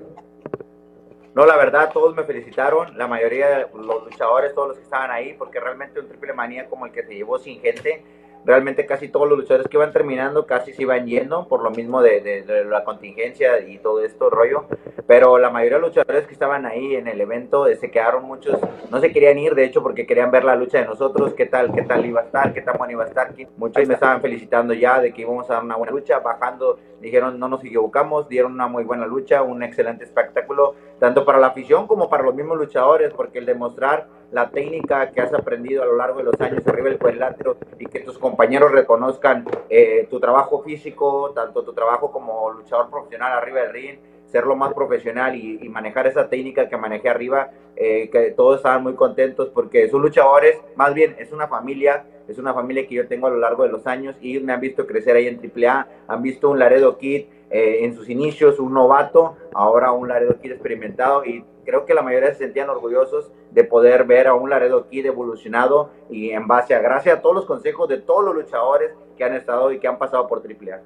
No, 1.33 1.45
la 1.45 1.57
verdad, 1.57 1.89
todos 1.91 2.15
me 2.15 2.23
felicitaron, 2.23 2.97
la 2.97 3.07
mayoría 3.07 3.47
de 3.49 3.65
los 3.73 4.03
luchadores, 4.05 4.53
todos 4.53 4.69
los 4.69 4.77
que 4.77 4.83
estaban 4.83 5.11
ahí, 5.11 5.33
porque 5.33 5.59
realmente 5.59 5.99
un 5.99 6.07
triple 6.07 6.31
manía 6.33 6.67
como 6.67 6.85
el 6.85 6.91
que 6.91 7.03
se 7.03 7.13
llevó 7.15 7.39
sin 7.39 7.59
gente, 7.59 8.03
realmente 8.45 8.85
casi 8.85 9.09
todos 9.09 9.27
los 9.27 9.39
luchadores 9.39 9.67
que 9.67 9.77
iban 9.77 9.91
terminando 9.91 10.45
casi 10.45 10.73
se 10.73 10.83
iban 10.83 11.05
yendo, 11.07 11.47
por 11.47 11.63
lo 11.63 11.71
mismo 11.71 12.01
de, 12.01 12.21
de- 12.21 12.43
de 12.43 12.65
la 12.65 12.83
contingencia 12.83 13.59
y 13.59 13.77
todo 13.79 14.03
esto 14.03 14.29
rollo, 14.29 14.65
pero 15.07 15.37
la 15.37 15.49
mayoría 15.49 15.77
de 15.77 15.81
los 15.81 15.95
luchadores 15.95 16.27
que 16.27 16.33
estaban 16.33 16.65
ahí 16.65 16.95
en 16.95 17.07
el 17.07 17.19
evento 17.21 17.67
eh, 17.67 17.75
se 17.75 17.91
quedaron 17.91 18.23
muchos, 18.25 18.59
no 18.91 18.99
se 18.99 19.11
querían 19.11 19.37
ir, 19.37 19.55
de 19.55 19.65
hecho, 19.65 19.81
porque 19.83 20.05
querían 20.05 20.31
ver 20.31 20.43
la 20.43 20.55
lucha 20.55 20.79
de 20.79 20.85
nosotros, 20.85 21.33
qué 21.33 21.45
tal, 21.45 21.73
qué 21.73 21.81
tal 21.83 22.05
iba 22.05 22.21
a 22.21 22.25
estar, 22.25 22.53
qué 22.53 22.61
tan 22.61 22.77
buena 22.77 22.93
iba 22.93 23.03
a 23.03 23.07
estar, 23.07 23.33
muchos 23.57 23.87
me 23.87 23.93
estaban 23.95 24.21
felicitando 24.21 24.73
ya 24.73 24.99
de 25.01 25.13
que 25.13 25.21
íbamos 25.21 25.49
a 25.49 25.55
dar 25.55 25.63
una 25.63 25.75
buena 25.75 25.91
lucha, 25.91 26.19
bajando, 26.19 26.79
dijeron 27.01 27.39
no 27.39 27.47
nos 27.47 27.63
equivocamos, 27.63 28.27
dieron 28.29 28.53
una 28.53 28.67
muy 28.67 28.83
buena 28.83 29.05
lucha, 29.05 29.41
un 29.43 29.63
excelente 29.63 30.03
espectáculo, 30.03 30.75
tanto 30.99 31.25
para 31.25 31.39
la 31.39 31.47
afición 31.47 31.87
como 31.87 32.09
para 32.09 32.23
los 32.23 32.35
mismos 32.35 32.57
luchadores, 32.57 33.13
porque 33.13 33.39
el 33.39 33.45
demostrar 33.45 34.07
la 34.31 34.49
técnica 34.49 35.11
que 35.11 35.21
has 35.21 35.33
aprendido 35.33 35.83
a 35.83 35.85
lo 35.85 35.95
largo 35.95 36.19
de 36.19 36.25
los 36.25 36.39
años 36.41 36.65
arriba 36.67 36.89
del 36.89 36.97
cuadrilátero 36.97 37.57
y 37.79 37.85
que 37.85 37.99
tus 37.99 38.17
compañeros 38.17 38.71
reconozcan 38.71 39.45
eh, 39.69 40.07
tu 40.09 40.19
trabajo 40.19 40.61
físico, 40.63 41.31
tanto 41.33 41.63
tu 41.63 41.73
trabajo 41.73 42.11
como 42.11 42.51
luchador 42.51 42.89
profesional 42.89 43.33
arriba 43.33 43.61
del 43.61 43.73
ring, 43.73 43.99
ser 44.25 44.45
lo 44.45 44.55
más 44.55 44.73
profesional 44.73 45.35
y, 45.35 45.59
y 45.61 45.69
manejar 45.69 46.07
esa 46.07 46.27
técnica 46.27 46.67
que 46.67 46.77
manejé 46.77 47.09
arriba, 47.09 47.51
eh, 47.75 48.09
que 48.09 48.31
todos 48.31 48.57
estaban 48.57 48.83
muy 48.83 48.95
contentos 48.95 49.49
porque 49.49 49.87
son 49.89 50.01
luchadores, 50.01 50.59
más 50.75 50.93
bien 50.93 51.15
es 51.19 51.31
una 51.31 51.47
familia, 51.47 52.05
es 52.27 52.37
una 52.37 52.53
familia 52.53 52.87
que 52.87 52.95
yo 52.95 53.07
tengo 53.07 53.27
a 53.27 53.29
lo 53.29 53.37
largo 53.37 53.63
de 53.63 53.69
los 53.69 53.85
años 53.85 54.15
y 54.21 54.39
me 54.39 54.53
han 54.53 54.61
visto 54.61 54.87
crecer 54.87 55.15
ahí 55.15 55.27
en 55.27 55.39
AAA, 55.39 55.87
han 56.07 56.21
visto 56.21 56.49
un 56.49 56.59
Laredo 56.59 56.97
Kid 56.97 57.25
eh, 57.49 57.79
en 57.81 57.95
sus 57.95 58.09
inicios, 58.09 58.59
un 58.59 58.73
novato, 58.73 59.35
ahora 59.53 59.91
un 59.91 60.07
Laredo 60.07 60.39
Kid 60.39 60.51
experimentado 60.51 61.23
y 61.25 61.43
creo 61.65 61.85
que 61.85 61.93
la 61.93 62.01
mayoría 62.01 62.29
se 62.33 62.45
sentían 62.45 62.69
orgullosos 62.69 63.31
de 63.51 63.63
poder 63.63 64.05
ver 64.05 64.27
a 64.27 64.33
un 64.33 64.49
Laredo 64.49 64.87
Kid 64.87 65.05
evolucionado 65.05 65.89
y 66.09 66.31
en 66.31 66.47
base 66.47 66.75
a, 66.75 66.79
gracias 66.79 67.17
a 67.17 67.21
todos 67.21 67.35
los 67.35 67.45
consejos 67.45 67.89
de 67.89 67.97
todos 67.97 68.23
los 68.23 68.35
luchadores 68.35 68.91
que 69.17 69.23
han 69.23 69.33
estado 69.33 69.71
y 69.71 69.79
que 69.79 69.87
han 69.87 69.97
pasado 69.97 70.27
por 70.27 70.39
AAA. 70.39 70.81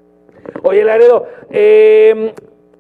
Oye, 0.64 0.84
Laredo, 0.84 1.26
eh, 1.50 2.34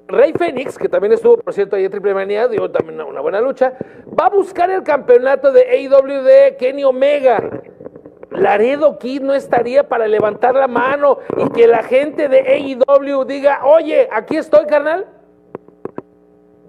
Rey 0.08 0.34
Fénix, 0.34 0.78
que 0.78 0.90
también 0.90 1.14
estuvo, 1.14 1.38
por 1.38 1.54
cierto, 1.54 1.76
ahí 1.76 1.86
en 1.86 1.92
Triple 1.92 2.14
Manía, 2.14 2.48
dio 2.48 2.70
también 2.72 2.96
una, 2.96 3.06
una 3.06 3.22
buena 3.22 3.42
lucha, 3.42 3.74
va 4.20 4.26
a 4.26 4.30
buscar 4.30 4.70
el 4.72 4.84
campeonato 4.84 5.52
de 5.52 5.62
AEW 5.62 6.24
de 6.24 6.56
Kenny 6.58 6.84
Omega. 6.84 7.62
Laredo 8.32 9.00
Kid 9.00 9.22
no 9.22 9.34
estaría 9.34 9.88
para 9.90 10.08
levantar 10.08 10.56
la 10.56 10.68
mano 10.68 11.20
y 11.38 11.50
que 11.50 11.68
la 11.68 11.84
gente 11.84 12.28
de 12.30 12.40
AEW 12.42 13.26
diga, 13.26 13.66
oye, 13.66 14.08
aquí 14.12 14.38
estoy, 14.38 14.66
carnal. 14.68 15.08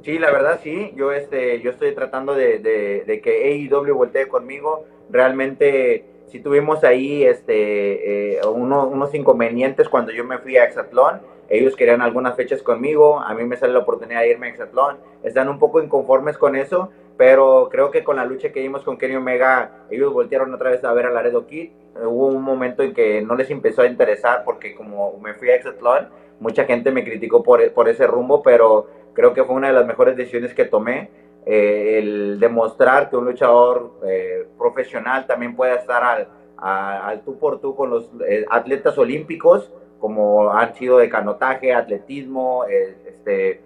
Sí, 0.03 0.19
la 0.19 0.31
verdad 0.31 0.61
sí, 0.63 0.93
yo 0.97 1.13
este, 1.13 1.61
yo 1.61 1.71
estoy 1.71 1.95
tratando 1.95 2.35
de, 2.35 3.21
que 3.23 3.69
AEW 3.71 3.95
voltee 3.95 4.29
conmigo. 4.29 4.85
Realmente 5.11 6.05
sí 6.29 6.41
tuvimos 6.41 6.83
ahí 6.85 7.25
este, 7.25 8.37
eh, 8.37 8.41
uno- 8.47 8.87
unos 8.87 9.15
inconvenientes 9.15 9.89
cuando 9.89 10.13
yo 10.13 10.25
me 10.25 10.39
fui 10.39 10.57
a 10.57 10.65
Exatlón. 10.65 11.21
Ellos 11.51 11.77
querían 11.77 12.01
algunas 12.01 12.37
fechas 12.37 12.63
conmigo, 12.63 13.19
a 13.21 13.35
mí 13.35 13.45
me 13.45 13.57
sale 13.57 13.73
la 13.73 13.81
oportunidad 13.81 14.21
de 14.21 14.31
irme 14.31 14.47
a 14.47 14.51
Exatlón. 14.51 14.99
Están 15.25 15.49
un 15.49 15.59
poco 15.59 15.83
inconformes 15.83 16.39
con 16.39 16.55
eso, 16.57 16.91
pero 17.17 17.69
creo 17.71 17.91
que 17.91 18.03
con 18.05 18.17
la 18.17 18.25
lucha 18.25 18.51
que 18.53 18.61
dimos 18.61 18.83
con 18.83 18.97
Kenny 18.97 19.17
Omega, 19.17 19.71
ellos 19.91 20.13
voltearon 20.13 20.53
otra 20.55 20.71
vez 20.71 20.83
a 20.85 20.93
ver 20.93 21.07
a 21.07 21.11
Laredo 21.11 21.47
Kid. 21.47 21.71
Hubo 21.97 22.27
un 22.29 22.43
momento 22.43 22.83
en 22.83 22.95
que 22.95 23.21
no 23.23 23.35
les 23.35 23.51
empezó 23.51 23.83
a 23.83 23.87
interesar 23.87 24.43
porque 24.45 24.75
como 24.75 25.19
me 25.19 25.35
fui 25.35 25.51
a 25.51 25.57
Exatlón, 25.57 26.09
mucha 26.39 26.65
gente 26.65 26.91
me 26.93 27.05
criticó 27.05 27.43
por, 27.43 27.73
por 27.73 27.89
ese 27.89 28.07
rumbo, 28.07 28.43
pero 28.43 28.87
creo 29.13 29.35
que 29.35 29.45
fue 29.45 29.55
una 29.55 29.69
de 29.69 29.75
las 29.75 29.87
mejores 29.87 30.17
decisiones 30.17 30.55
que 30.55 30.65
tomé. 30.65 31.11
eh, 31.47 31.99
el 31.99 32.39
demostrar 32.39 33.09
que 33.09 33.17
un 33.17 33.25
luchador 33.25 33.93
eh, 34.07 34.47
profesional 34.59 35.27
también 35.27 35.57
puede 35.57 35.75
estar 35.77 36.03
al, 36.05 36.29
a- 36.57 37.07
al 37.09 37.23
tú 37.23 37.39
por 37.39 37.61
tú 37.61 37.75
con 37.75 37.91
los 37.91 38.11
eh, 38.29 38.45
atletas 38.51 38.97
olímpicos, 38.99 39.71
como 39.99 40.51
han 40.53 40.75
sido 40.75 40.99
de 40.99 41.09
canotaje, 41.09 41.73
atletismo, 41.75 42.65
eh, 42.69 42.97
este, 43.07 43.61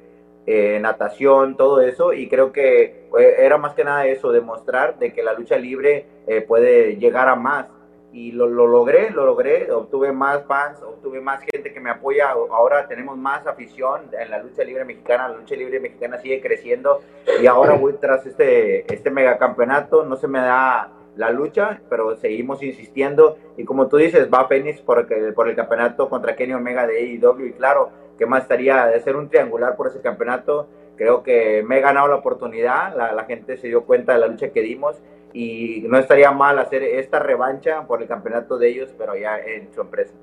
eh, 0.46 0.78
natación, 0.80 1.56
todo 1.56 1.80
eso. 1.80 2.12
Y 2.12 2.28
creo 2.28 2.52
que 2.52 3.08
eh, 3.18 3.34
era 3.38 3.58
más 3.58 3.74
que 3.74 3.84
nada 3.84 4.06
eso, 4.06 4.30
demostrar 4.32 4.98
de 4.98 5.12
que 5.12 5.22
la 5.22 5.32
lucha 5.32 5.56
libre 5.56 6.06
eh, 6.26 6.42
puede 6.42 6.96
llegar 6.96 7.28
a 7.28 7.34
más. 7.34 7.66
Y 8.12 8.30
lo, 8.30 8.46
lo 8.46 8.68
logré, 8.68 9.10
lo 9.10 9.26
logré, 9.26 9.72
obtuve 9.72 10.12
más 10.12 10.44
fans, 10.44 10.80
obtuve 10.82 11.20
más 11.20 11.40
gente 11.52 11.72
que 11.72 11.80
me 11.80 11.90
apoya, 11.90 12.30
ahora 12.30 12.86
tenemos 12.86 13.16
más 13.16 13.44
afición 13.44 14.02
en 14.16 14.30
la 14.30 14.38
lucha 14.40 14.62
libre 14.62 14.84
mexicana, 14.84 15.28
la 15.28 15.38
lucha 15.38 15.56
libre 15.56 15.80
mexicana 15.80 16.18
sigue 16.18 16.40
creciendo. 16.40 17.00
Y 17.42 17.46
ahora 17.48 17.74
voy 17.74 17.94
tras 17.94 18.24
este, 18.24 18.92
este 18.92 19.10
megacampeonato, 19.10 20.04
no 20.04 20.14
se 20.14 20.28
me 20.28 20.38
da 20.38 20.92
la 21.16 21.30
lucha, 21.30 21.80
pero 21.88 22.16
seguimos 22.16 22.62
insistiendo. 22.62 23.36
Y 23.56 23.64
como 23.64 23.88
tú 23.88 23.96
dices, 23.96 24.28
va 24.32 24.46
Fénix 24.46 24.80
por, 24.80 25.08
por 25.34 25.48
el 25.48 25.56
campeonato 25.56 26.08
contra 26.08 26.36
Kenny 26.36 26.52
Omega 26.52 26.86
de 26.86 26.98
AEW 26.98 27.46
y 27.46 27.52
claro, 27.52 27.90
que 28.18 28.26
más 28.26 28.42
estaría 28.42 28.86
de 28.86 28.96
hacer 28.96 29.16
un 29.16 29.28
triangular 29.28 29.76
por 29.76 29.88
ese 29.88 30.00
campeonato, 30.00 30.68
creo 30.96 31.22
que 31.22 31.62
me 31.66 31.78
he 31.78 31.80
ganado 31.80 32.08
la 32.08 32.16
oportunidad, 32.16 32.96
la, 32.96 33.12
la 33.12 33.24
gente 33.24 33.56
se 33.56 33.68
dio 33.68 33.84
cuenta 33.84 34.12
de 34.12 34.18
la 34.20 34.26
lucha 34.26 34.50
que 34.50 34.60
dimos 34.60 34.96
y 35.32 35.84
no 35.88 35.98
estaría 35.98 36.30
mal 36.30 36.58
hacer 36.58 36.82
esta 36.82 37.18
revancha 37.18 37.86
por 37.86 38.00
el 38.00 38.08
campeonato 38.08 38.56
de 38.56 38.68
ellos, 38.68 38.94
pero 38.96 39.16
ya 39.16 39.38
en 39.38 39.72
su 39.74 39.80
empresa. 39.80 40.14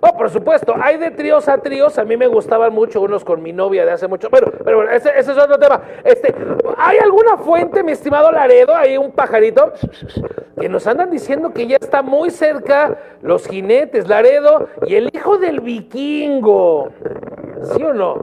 Oh, 0.00 0.16
por 0.16 0.28
supuesto, 0.30 0.74
hay 0.80 0.98
de 0.98 1.10
tríos 1.10 1.48
a 1.48 1.58
tríos, 1.58 1.98
a 1.98 2.04
mí 2.04 2.16
me 2.16 2.26
gustaban 2.26 2.72
mucho 2.72 3.00
unos 3.00 3.24
con 3.24 3.42
mi 3.42 3.52
novia 3.52 3.86
de 3.86 3.92
hace 3.92 4.06
mucho, 4.06 4.28
pero, 4.30 4.52
pero 4.64 4.78
bueno, 4.78 4.92
ese, 4.92 5.10
ese 5.16 5.32
es 5.32 5.38
otro 5.38 5.58
tema. 5.58 5.80
Este, 6.04 6.34
¿hay 6.76 6.98
alguna 6.98 7.38
fuente, 7.38 7.82
mi 7.82 7.92
estimado 7.92 8.30
Laredo, 8.30 8.74
hay 8.74 8.98
un 8.98 9.12
pajarito, 9.12 9.72
que 10.60 10.68
nos 10.68 10.86
andan 10.86 11.10
diciendo 11.10 11.52
que 11.52 11.66
ya 11.66 11.76
está 11.80 12.02
muy 12.02 12.30
cerca 12.30 12.98
los 13.22 13.46
jinetes, 13.46 14.08
Laredo 14.08 14.68
y 14.86 14.94
el 14.94 15.10
hijo 15.12 15.38
del 15.38 15.60
vikingo? 15.60 16.90
¿Sí 17.74 17.82
o 17.82 17.94
no? 17.94 18.18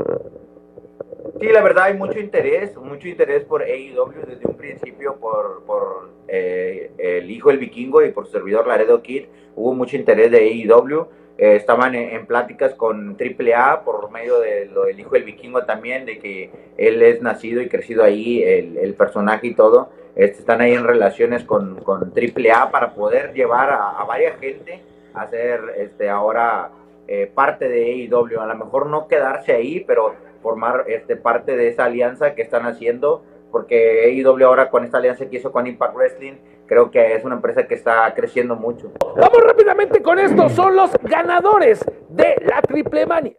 Sí, 1.39 1.47
la 1.47 1.63
verdad 1.63 1.85
hay 1.85 1.95
mucho 1.95 2.19
interés, 2.19 2.77
mucho 2.77 3.07
interés 3.07 3.43
por 3.45 3.63
AEW 3.63 4.13
desde 4.27 4.47
un 4.47 4.55
principio, 4.55 5.15
por, 5.15 5.63
por 5.65 6.11
eh, 6.27 6.91
el 6.99 7.31
hijo 7.31 7.49
del 7.49 7.57
vikingo 7.57 8.03
y 8.03 8.11
por 8.11 8.27
su 8.27 8.33
servidor 8.33 8.67
Laredo 8.67 9.01
Kid. 9.01 9.25
Hubo 9.55 9.73
mucho 9.73 9.95
interés 9.95 10.29
de 10.29 10.37
AEW. 10.37 11.07
Eh, 11.37 11.55
estaban 11.55 11.95
en, 11.95 12.25
pláticas 12.25 12.75
con 12.75 13.17
AAA 13.19 13.83
por 13.83 14.11
medio 14.11 14.39
de 14.39 14.65
lo 14.65 14.83
del 14.83 14.99
hijo 14.99 15.11
del 15.11 15.23
vikingo 15.23 15.63
también, 15.63 16.05
de 16.05 16.19
que 16.19 16.51
él 16.77 17.01
es 17.01 17.21
nacido 17.21 17.61
y 17.61 17.69
crecido 17.69 18.03
ahí, 18.03 18.43
el, 18.43 18.93
personaje 18.93 19.47
y 19.47 19.55
todo. 19.55 19.89
Este, 20.15 20.39
están 20.39 20.61
ahí 20.61 20.73
en 20.73 20.83
relaciones 20.83 21.43
con, 21.43 21.77
con 21.83 22.13
AAA 22.15 22.69
para 22.69 22.93
poder 22.93 23.33
llevar 23.33 23.69
a, 23.71 24.03
varias 24.03 24.39
gente 24.39 24.81
a 25.13 25.27
ser 25.27 25.61
este, 25.77 26.09
ahora 26.09 26.69
eh, 27.07 27.31
parte 27.33 27.69
de 27.69 28.07
AEW. 28.09 28.39
A 28.39 28.45
lo 28.45 28.55
mejor 28.55 28.87
no 28.87 29.07
quedarse 29.07 29.53
ahí, 29.53 29.83
pero 29.85 30.15
formar 30.41 30.85
este, 30.87 31.15
parte 31.15 31.55
de 31.55 31.69
esa 31.69 31.85
alianza 31.85 32.35
que 32.35 32.41
están 32.41 32.65
haciendo, 32.65 33.23
porque 33.51 34.03
AEW 34.05 34.45
ahora 34.45 34.69
con 34.69 34.83
esta 34.85 34.97
alianza 34.97 35.29
que 35.29 35.37
hizo 35.37 35.51
con 35.51 35.67
Impact 35.67 35.95
Wrestling 35.95 36.33
creo 36.71 36.89
que 36.89 37.15
es 37.15 37.25
una 37.25 37.35
empresa 37.35 37.67
que 37.67 37.75
está 37.75 38.13
creciendo 38.15 38.55
mucho. 38.55 38.93
Vamos 39.17 39.43
rápidamente 39.45 40.01
con 40.01 40.17
esto, 40.17 40.47
son 40.47 40.73
los 40.73 40.89
ganadores 41.03 41.83
de 42.07 42.33
la 42.45 42.61
Triple 42.61 43.05
Mania. 43.05 43.35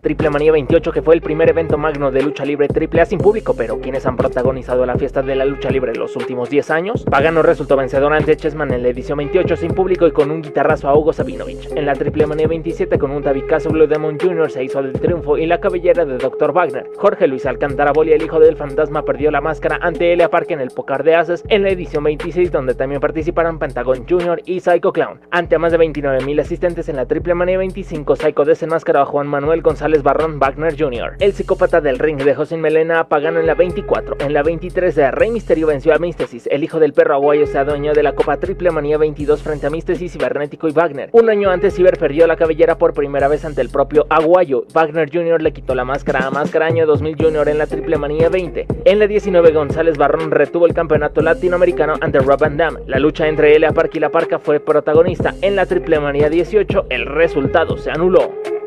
Triple 0.00 0.30
Manía 0.30 0.52
28, 0.52 0.92
que 0.92 1.02
fue 1.02 1.16
el 1.16 1.20
primer 1.20 1.50
evento 1.50 1.76
magno 1.76 2.12
de 2.12 2.22
lucha 2.22 2.44
libre 2.44 2.68
triple 2.68 3.00
A 3.00 3.04
sin 3.04 3.18
público, 3.18 3.54
pero 3.58 3.80
quienes 3.80 4.06
han 4.06 4.16
protagonizado 4.16 4.86
la 4.86 4.94
fiesta 4.94 5.22
de 5.22 5.34
la 5.34 5.44
lucha 5.44 5.70
libre 5.70 5.90
en 5.90 5.98
los 5.98 6.14
últimos 6.14 6.48
10 6.48 6.70
años. 6.70 7.04
Pagano 7.10 7.42
resultó 7.42 7.76
vencedor 7.76 8.12
ante 8.12 8.36
Chessman 8.36 8.72
en 8.72 8.84
la 8.84 8.90
edición 8.90 9.18
28 9.18 9.56
sin 9.56 9.74
público 9.74 10.06
y 10.06 10.12
con 10.12 10.30
un 10.30 10.40
guitarrazo 10.40 10.88
a 10.88 10.96
Hugo 10.96 11.12
Sabinovich. 11.12 11.72
En 11.74 11.84
la 11.84 11.94
Triple 11.94 12.28
Manía 12.28 12.46
27 12.46 12.96
con 12.96 13.10
un 13.10 13.24
tabicazo 13.24 13.70
Blue 13.70 13.88
Demon 13.88 14.20
Jr. 14.20 14.48
se 14.48 14.62
hizo 14.62 14.80
del 14.80 14.92
triunfo 14.92 15.36
y 15.36 15.46
la 15.46 15.58
cabellera 15.58 16.04
de 16.04 16.16
Dr. 16.16 16.52
Wagner. 16.52 16.88
Jorge 16.96 17.26
Luis 17.26 17.44
Alcántara 17.44 17.90
Boli, 17.92 18.12
el 18.12 18.22
hijo 18.22 18.38
del 18.38 18.54
fantasma, 18.54 19.04
perdió 19.04 19.32
la 19.32 19.40
máscara 19.40 19.80
ante 19.82 20.12
Elia 20.12 20.30
Park 20.30 20.52
en 20.52 20.60
el 20.60 20.70
Pocar 20.70 21.02
de 21.02 21.16
Ases 21.16 21.44
en 21.48 21.64
la 21.64 21.70
edición 21.70 22.04
26 22.04 22.52
donde 22.52 22.76
también 22.76 23.00
participaron 23.00 23.58
Pentagon 23.58 24.06
Jr. 24.08 24.42
y 24.44 24.60
Psycho 24.60 24.92
Clown. 24.92 25.22
Ante 25.32 25.58
más 25.58 25.72
de 25.72 25.78
29.000 25.80 26.40
asistentes 26.40 26.88
en 26.88 26.94
la 26.94 27.06
Triple 27.06 27.34
Manía 27.34 27.58
25, 27.58 28.14
Psycho 28.14 28.44
desenmascaró 28.44 29.00
a 29.00 29.04
Juan 29.04 29.26
Manuel 29.26 29.60
González 29.60 29.87
Barrón 30.02 30.38
Wagner 30.38 30.76
Jr. 30.78 31.16
El 31.18 31.32
psicópata 31.32 31.80
del 31.80 31.98
ring 31.98 32.22
dejó 32.22 32.44
sin 32.44 32.60
melena 32.60 33.00
a 33.00 33.08
Pagano 33.08 33.40
en 33.40 33.46
la 33.46 33.54
24. 33.54 34.16
En 34.20 34.32
la 34.32 34.42
23 34.42 34.94
de 34.94 35.10
Rey 35.10 35.30
Misterio 35.30 35.66
venció 35.66 35.94
a 35.94 35.98
Místesis. 35.98 36.46
El 36.50 36.62
hijo 36.62 36.78
del 36.78 36.92
perro 36.92 37.14
aguayo 37.14 37.46
se 37.46 37.58
adueñó 37.58 37.92
de 37.92 38.02
la 38.02 38.14
Copa 38.14 38.36
Triple 38.36 38.70
Manía 38.70 38.98
22 38.98 39.42
frente 39.42 39.66
a 39.66 39.70
Místesis, 39.70 40.12
Cibernético 40.12 40.68
y 40.68 40.72
Wagner. 40.72 41.10
Un 41.12 41.30
año 41.30 41.50
antes 41.50 41.74
Ciber 41.74 41.98
perdió 41.98 42.26
la 42.26 42.36
cabellera 42.36 42.78
por 42.78 42.92
primera 42.92 43.28
vez 43.28 43.44
ante 43.44 43.60
el 43.60 43.70
propio 43.70 44.06
Aguayo. 44.10 44.64
Wagner 44.72 45.10
Jr. 45.12 45.42
le 45.42 45.52
quitó 45.52 45.74
la 45.74 45.84
máscara 45.84 46.26
a 46.26 46.30
Máscara 46.30 46.66
Año 46.66 46.86
2000 46.86 47.16
Jr. 47.18 47.48
en 47.48 47.58
la 47.58 47.66
Triple 47.66 47.96
Manía 47.96 48.28
20. 48.28 48.66
En 48.84 48.98
la 48.98 49.06
19 49.06 49.52
González 49.52 49.96
Barrón 49.96 50.30
retuvo 50.30 50.66
el 50.66 50.74
campeonato 50.74 51.20
latinoamericano 51.20 51.94
ante 52.00 52.18
Rob 52.18 52.38
Van 52.38 52.56
Damme. 52.56 52.80
La 52.86 52.98
lucha 52.98 53.26
entre 53.26 53.56
Elia 53.56 53.72
Park 53.72 53.92
y 53.94 54.00
La 54.00 54.10
Parca 54.10 54.38
fue 54.38 54.60
protagonista. 54.60 55.34
En 55.40 55.56
la 55.56 55.66
Triple 55.66 56.00
Manía 56.00 56.28
18 56.28 56.86
el 56.90 57.06
resultado 57.06 57.76
se 57.76 57.90
anuló. 57.90 58.57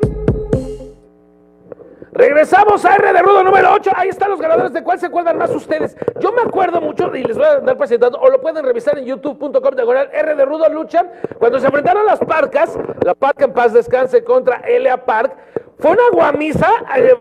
Regresamos 2.13 2.83
a 2.83 2.95
R 2.95 3.13
de 3.13 3.21
Rudo 3.21 3.43
número 3.43 3.73
8. 3.73 3.91
Ahí 3.95 4.09
están 4.09 4.29
los 4.31 4.41
ganadores. 4.41 4.73
¿De 4.73 4.83
cuál 4.83 4.99
se 4.99 5.05
acuerdan 5.05 5.37
más 5.37 5.49
ustedes? 5.51 5.95
Yo 6.19 6.31
me 6.31 6.41
acuerdo 6.41 6.81
mucho 6.81 7.15
y 7.15 7.23
les 7.23 7.37
voy 7.37 7.45
a 7.45 7.53
andar 7.53 7.77
presentando, 7.77 8.19
o 8.19 8.29
lo 8.29 8.41
pueden 8.41 8.65
revisar 8.65 8.97
en 8.97 9.05
youtube.com 9.05 9.75
diagonal 9.75 10.09
R 10.11 10.35
de 10.35 10.45
Rudo 10.45 10.67
Lucha. 10.69 11.05
Cuando 11.39 11.59
se 11.59 11.67
enfrentaron 11.67 12.05
las 12.05 12.19
parcas, 12.19 12.77
la 13.05 13.15
parca 13.15 13.45
en 13.45 13.53
paz 13.53 13.73
descanse 13.73 14.23
contra 14.23 14.57
Elia 14.57 15.05
Park, 15.05 15.35
fue 15.79 15.91
una 15.91 16.09
guamisa 16.11 16.69
eh, 16.97 17.15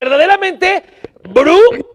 verdaderamente 0.00 0.82
brutal 1.30 1.82
tal. 1.82 1.91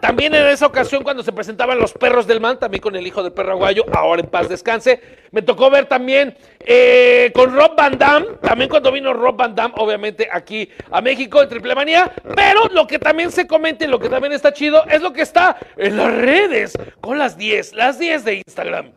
También 0.00 0.34
en 0.34 0.46
esa 0.46 0.66
ocasión 0.66 1.02
cuando 1.02 1.22
se 1.22 1.32
presentaban 1.32 1.78
los 1.78 1.92
perros 1.92 2.26
del 2.26 2.40
man, 2.40 2.58
también 2.58 2.80
con 2.80 2.96
el 2.96 3.06
hijo 3.06 3.22
del 3.22 3.32
perro 3.32 3.52
aguayo, 3.52 3.84
ahora 3.92 4.22
en 4.22 4.28
paz 4.28 4.48
descanse. 4.48 5.00
Me 5.30 5.42
tocó 5.42 5.70
ver 5.70 5.86
también 5.86 6.36
eh, 6.60 7.30
con 7.34 7.54
Rob 7.54 7.74
Van 7.76 7.98
Damme, 7.98 8.26
también 8.40 8.70
cuando 8.70 8.92
vino 8.92 9.12
Rob 9.12 9.36
Van 9.36 9.54
Damme, 9.54 9.74
obviamente 9.76 10.28
aquí 10.30 10.68
a 10.90 11.00
México 11.00 11.42
en 11.42 11.48
Triple 11.48 11.74
Manía. 11.74 12.12
Pero 12.34 12.68
lo 12.68 12.86
que 12.86 12.98
también 12.98 13.30
se 13.32 13.46
comenta 13.46 13.84
y 13.84 13.88
lo 13.88 13.98
que 13.98 14.08
también 14.08 14.32
está 14.32 14.52
chido 14.52 14.84
es 14.86 15.02
lo 15.02 15.12
que 15.12 15.22
está 15.22 15.56
en 15.76 15.96
las 15.96 16.14
redes 16.14 16.78
con 17.00 17.18
las 17.18 17.36
10, 17.36 17.74
las 17.74 17.98
10 17.98 18.24
de 18.24 18.34
Instagram. 18.46 18.92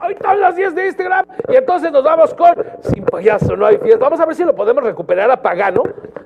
Ahí 0.00 0.12
están 0.12 0.40
las 0.40 0.56
10 0.56 0.74
de 0.74 0.86
Instagram. 0.86 1.26
Y 1.48 1.56
entonces 1.56 1.90
nos 1.92 2.04
vamos 2.04 2.34
con 2.34 2.54
Sin 2.82 3.04
payaso 3.04 3.56
no 3.56 3.66
hay 3.66 3.78
fiesta. 3.78 3.98
Vamos 3.98 4.20
a 4.20 4.26
ver 4.26 4.34
si 4.34 4.44
lo 4.44 4.54
podemos 4.54 4.82
recuperar 4.82 5.30
a 5.30 5.40
Pagano. 5.40 5.82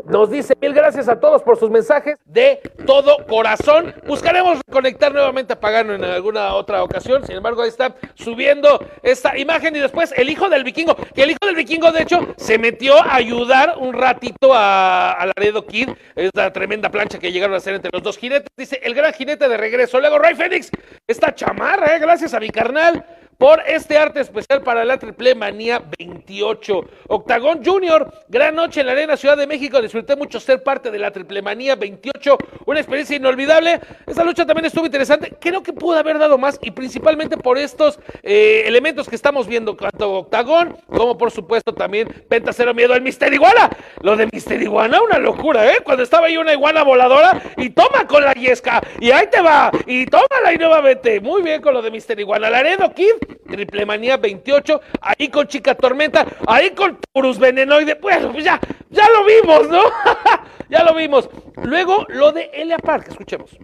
Nos 0.07 0.29
dice 0.29 0.55
mil 0.61 0.75
gracias 0.75 1.09
a 1.09 1.21
todos 1.21 1.41
por 1.43 1.57
sus 1.57 1.71
mensajes 1.71 2.17
de 2.25 2.61
todo 2.85 3.25
corazón. 3.29 3.95
Buscaremos 4.09 4.59
conectar 4.69 5.13
nuevamente 5.13 5.53
a 5.53 5.61
Pagano 5.61 5.95
en 5.95 6.03
alguna 6.03 6.55
otra 6.55 6.83
ocasión. 6.83 7.25
Sin 7.25 7.37
embargo, 7.37 7.63
ahí 7.63 7.69
está 7.69 7.95
subiendo 8.15 8.85
esta 9.03 9.39
imagen. 9.39 9.77
Y 9.77 9.79
después 9.79 10.13
el 10.17 10.29
hijo 10.29 10.49
del 10.49 10.65
vikingo. 10.65 10.97
Que 11.15 11.23
el 11.23 11.31
hijo 11.31 11.47
del 11.47 11.55
vikingo, 11.55 11.93
de 11.93 12.03
hecho, 12.03 12.35
se 12.37 12.59
metió 12.59 12.97
a 12.97 13.15
ayudar 13.15 13.77
un 13.79 13.93
ratito 13.93 14.53
a, 14.53 15.13
a 15.13 15.27
Laredo 15.27 15.65
Kid. 15.65 15.91
Esta 16.17 16.53
tremenda 16.53 16.91
plancha 16.91 17.21
que 17.21 17.31
llegaron 17.31 17.55
a 17.55 17.59
hacer 17.59 17.75
entre 17.75 17.91
los 17.93 18.03
dos 18.03 18.19
jinetes. 18.19 18.49
Dice 18.57 18.81
el 18.83 18.95
gran 18.95 19.13
jinete 19.13 19.49
de 19.49 19.57
regreso. 19.57 20.01
Luego 20.01 20.19
Ray 20.19 20.35
Fénix. 20.35 20.71
Esta 21.07 21.33
chamarra, 21.35 21.95
eh, 21.95 21.99
gracias 22.01 22.35
a 22.35 22.41
mi 22.41 22.51
carnal 22.51 23.05
por 23.41 23.63
este 23.67 23.97
arte 23.97 24.21
especial 24.21 24.61
para 24.63 24.85
la 24.85 24.99
Triple 24.99 25.35
Manía 25.35 25.83
28. 25.99 26.85
Octagón 27.09 27.65
Junior, 27.65 28.13
gran 28.29 28.55
noche 28.55 28.81
en 28.81 28.87
la 28.87 28.93
Arena 28.93 29.17
Ciudad 29.17 29.35
de 29.35 29.47
México. 29.47 29.81
Disfruté 29.81 30.15
mucho 30.15 30.39
ser 30.39 30.63
parte 30.63 30.91
de 30.91 30.99
la 30.99 31.11
Triple 31.11 31.41
Manía 31.41 31.75
28. 31.75 32.37
Una 32.67 32.81
experiencia 32.81 33.17
inolvidable. 33.17 33.81
Esta 34.07 34.25
lucha 34.25 34.45
también 34.45 34.67
estuvo 34.67 34.85
interesante. 34.85 35.33
Creo 35.41 35.63
que 35.63 35.73
pudo 35.73 35.99
haber 35.99 36.19
dado 36.19 36.37
más 36.37 36.59
y 36.61 36.71
principalmente 36.73 37.39
por 37.39 37.57
estos 37.57 37.99
eh, 38.23 38.65
elementos 38.67 39.09
que 39.09 39.17
estamos 39.17 39.47
viendo, 39.47 39.75
tanto 39.75 40.19
Octagón 40.19 40.77
como 40.87 41.17
por 41.17 41.31
supuesto 41.31 41.73
también 41.73 42.09
Penta 42.29 42.53
Cero 42.53 42.75
Miedo 42.75 42.93
al 42.93 43.01
Mister 43.01 43.33
Iguana. 43.33 43.71
Lo 44.03 44.19
de 44.19 44.29
Mister 44.31 44.61
Iguana, 44.61 45.01
una 45.01 45.19
locura, 45.19 45.67
¿eh? 45.73 45.79
Cuando 45.83 46.03
estaba 46.03 46.27
ahí 46.27 46.37
una 46.37 46.53
iguana 46.53 46.83
voladora 46.83 47.41
y 47.57 47.71
toma 47.71 48.07
con 48.07 48.23
la 48.23 48.35
yesca 48.35 48.83
y 49.01 49.11
ahí 49.13 49.29
te 49.31 49.41
va 49.41 49.71
y 49.87 50.05
tómala 50.05 50.53
y 50.53 50.59
nuevamente. 50.59 51.21
Muy 51.21 51.41
bien 51.41 51.63
con 51.63 51.73
lo 51.73 51.81
de 51.81 51.91
Mister 51.91 52.21
Iguana. 52.21 52.51
Laredo 52.51 52.93
Kid 52.93 53.30
Triple 53.37 53.87
Manía 53.87 54.17
28, 54.17 54.81
ahí 55.01 55.29
con 55.29 55.47
Chica 55.47 55.75
Tormenta, 55.75 56.27
ahí 56.47 56.71
con 56.71 56.99
Purus 57.13 57.39
Venenoide. 57.39 57.97
Pues 57.97 58.45
ya, 58.45 58.61
ya 58.91 59.07
lo 59.09 59.25
vimos, 59.25 59.69
¿no? 59.69 59.83
ya 60.71 60.85
lo 60.85 60.95
vimos. 60.95 61.29
Luego 61.63 62.07
lo 62.09 62.33
de 62.33 62.51
Elia 62.53 62.79
Park, 62.79 63.09
escuchemos. 63.09 63.57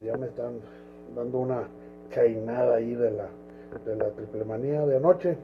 Ya 0.00 0.16
me 0.16 0.26
están 0.26 0.60
dando 1.14 1.38
una 1.38 1.68
cainada 2.10 2.76
ahí 2.76 2.94
de 2.94 3.10
la, 3.10 3.28
de 3.84 3.96
la 3.96 4.10
Triple 4.10 4.44
Manía 4.44 4.86
de 4.86 4.96
anoche. 4.96 5.36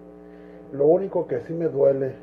Lo 0.72 0.87
único 0.87 1.26
que 1.26 1.40
sí 1.40 1.52
me 1.52 1.66
duele 1.66 2.14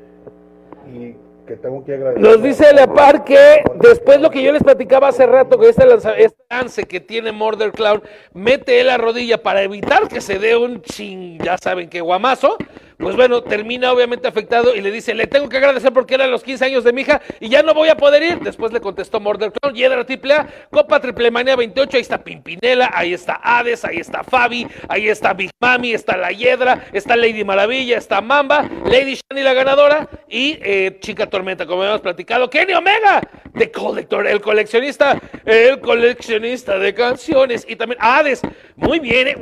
y 0.92 1.14
que 1.46 1.56
tengo 1.56 1.84
que 1.84 1.94
agradecer. 1.94 2.22
Nos 2.22 2.42
dice 2.42 2.70
Elia 2.70 2.86
que 3.24 3.62
después 3.80 4.20
lo 4.20 4.30
que 4.30 4.42
yo 4.42 4.52
les 4.52 4.62
platicaba 4.62 5.08
hace 5.08 5.26
rato, 5.26 5.58
que 5.58 5.68
este, 5.68 5.84
este 6.18 6.44
lance 6.50 6.84
que 6.84 7.00
tiene 7.00 7.32
Murder 7.32 7.72
Clown, 7.72 8.02
mete 8.32 8.82
la 8.84 8.98
rodilla 8.98 9.42
para 9.42 9.62
evitar 9.62 10.08
que 10.08 10.20
se 10.20 10.38
dé 10.38 10.56
un 10.56 10.82
ching, 10.82 11.38
ya 11.42 11.58
saben 11.58 11.88
que 11.88 12.00
guamazo 12.00 12.56
pues 13.02 13.16
bueno, 13.16 13.42
termina 13.42 13.92
obviamente 13.92 14.28
afectado 14.28 14.76
y 14.76 14.80
le 14.80 14.92
dice, 14.92 15.12
le 15.12 15.26
tengo 15.26 15.48
que 15.48 15.56
agradecer 15.56 15.92
porque 15.92 16.14
eran 16.14 16.30
los 16.30 16.44
15 16.44 16.66
años 16.66 16.84
de 16.84 16.92
mi 16.92 17.00
hija 17.00 17.20
y 17.40 17.48
ya 17.48 17.64
no 17.64 17.74
voy 17.74 17.88
a 17.88 17.96
poder 17.96 18.22
ir. 18.22 18.38
Después 18.38 18.72
le 18.72 18.80
contestó 18.80 19.18
Murder 19.18 19.50
Clown, 19.50 19.74
Hiedra 19.74 20.04
Triple 20.06 20.34
A, 20.34 20.46
Copa 20.70 21.00
Triple 21.00 21.32
Manía 21.32 21.56
28, 21.56 21.96
ahí 21.96 22.00
está 22.00 22.22
Pimpinela, 22.22 22.92
ahí 22.94 23.12
está 23.12 23.40
Hades, 23.42 23.84
ahí 23.84 23.96
está 23.96 24.22
Fabi, 24.22 24.68
ahí 24.88 25.08
está 25.08 25.32
Big 25.32 25.50
Mami, 25.60 25.92
está 25.92 26.16
La 26.16 26.30
Hiedra, 26.30 26.84
está 26.92 27.16
Lady 27.16 27.42
Maravilla, 27.42 27.98
está 27.98 28.20
Mamba, 28.20 28.70
Lady 28.84 29.16
Shani 29.16 29.42
la 29.42 29.52
ganadora 29.52 30.08
y 30.28 30.60
eh, 30.62 30.98
Chica 31.00 31.28
Tormenta, 31.28 31.66
como 31.66 31.82
hemos 31.82 32.02
platicado, 32.02 32.48
Kenny 32.48 32.74
Omega, 32.74 33.20
The 33.52 33.72
Collector, 33.72 34.28
el 34.28 34.40
coleccionista, 34.40 35.20
el 35.44 35.80
coleccionista 35.80 36.78
de 36.78 36.94
canciones 36.94 37.66
y 37.68 37.74
también 37.74 37.98
Hades, 38.00 38.42
muy 38.76 39.00
bien, 39.00 39.26
eh, 39.28 39.36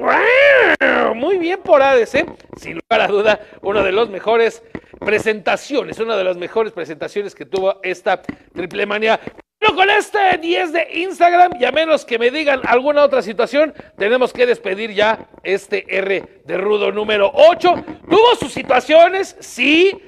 muy 1.14 1.36
bien 1.36 1.60
por 1.62 1.82
Hades, 1.82 2.14
¿eh? 2.14 2.24
sin 2.56 2.74
lugar 2.74 3.02
a 3.02 3.06
duda 3.06 3.40
una 3.62 3.82
de 3.82 3.92
las 3.92 4.08
mejores 4.08 4.62
presentaciones, 4.98 5.98
una 5.98 6.16
de 6.16 6.24
las 6.24 6.36
mejores 6.36 6.72
presentaciones 6.72 7.34
que 7.34 7.46
tuvo 7.46 7.80
esta 7.82 8.20
triple 8.22 8.86
manía. 8.86 9.20
Pero 9.58 9.74
con 9.74 9.90
este 9.90 10.38
10 10.40 10.72
de 10.72 10.88
Instagram, 11.00 11.52
y 11.60 11.66
a 11.66 11.70
menos 11.70 12.06
que 12.06 12.18
me 12.18 12.30
digan 12.30 12.62
alguna 12.64 13.04
otra 13.04 13.20
situación, 13.20 13.74
tenemos 13.98 14.32
que 14.32 14.46
despedir 14.46 14.92
ya 14.92 15.28
este 15.42 15.84
R 15.86 16.42
de 16.46 16.56
Rudo 16.56 16.90
número 16.90 17.30
8. 17.34 17.84
Tuvo 18.08 18.36
sus 18.36 18.52
situaciones, 18.52 19.36
sí, 19.38 20.00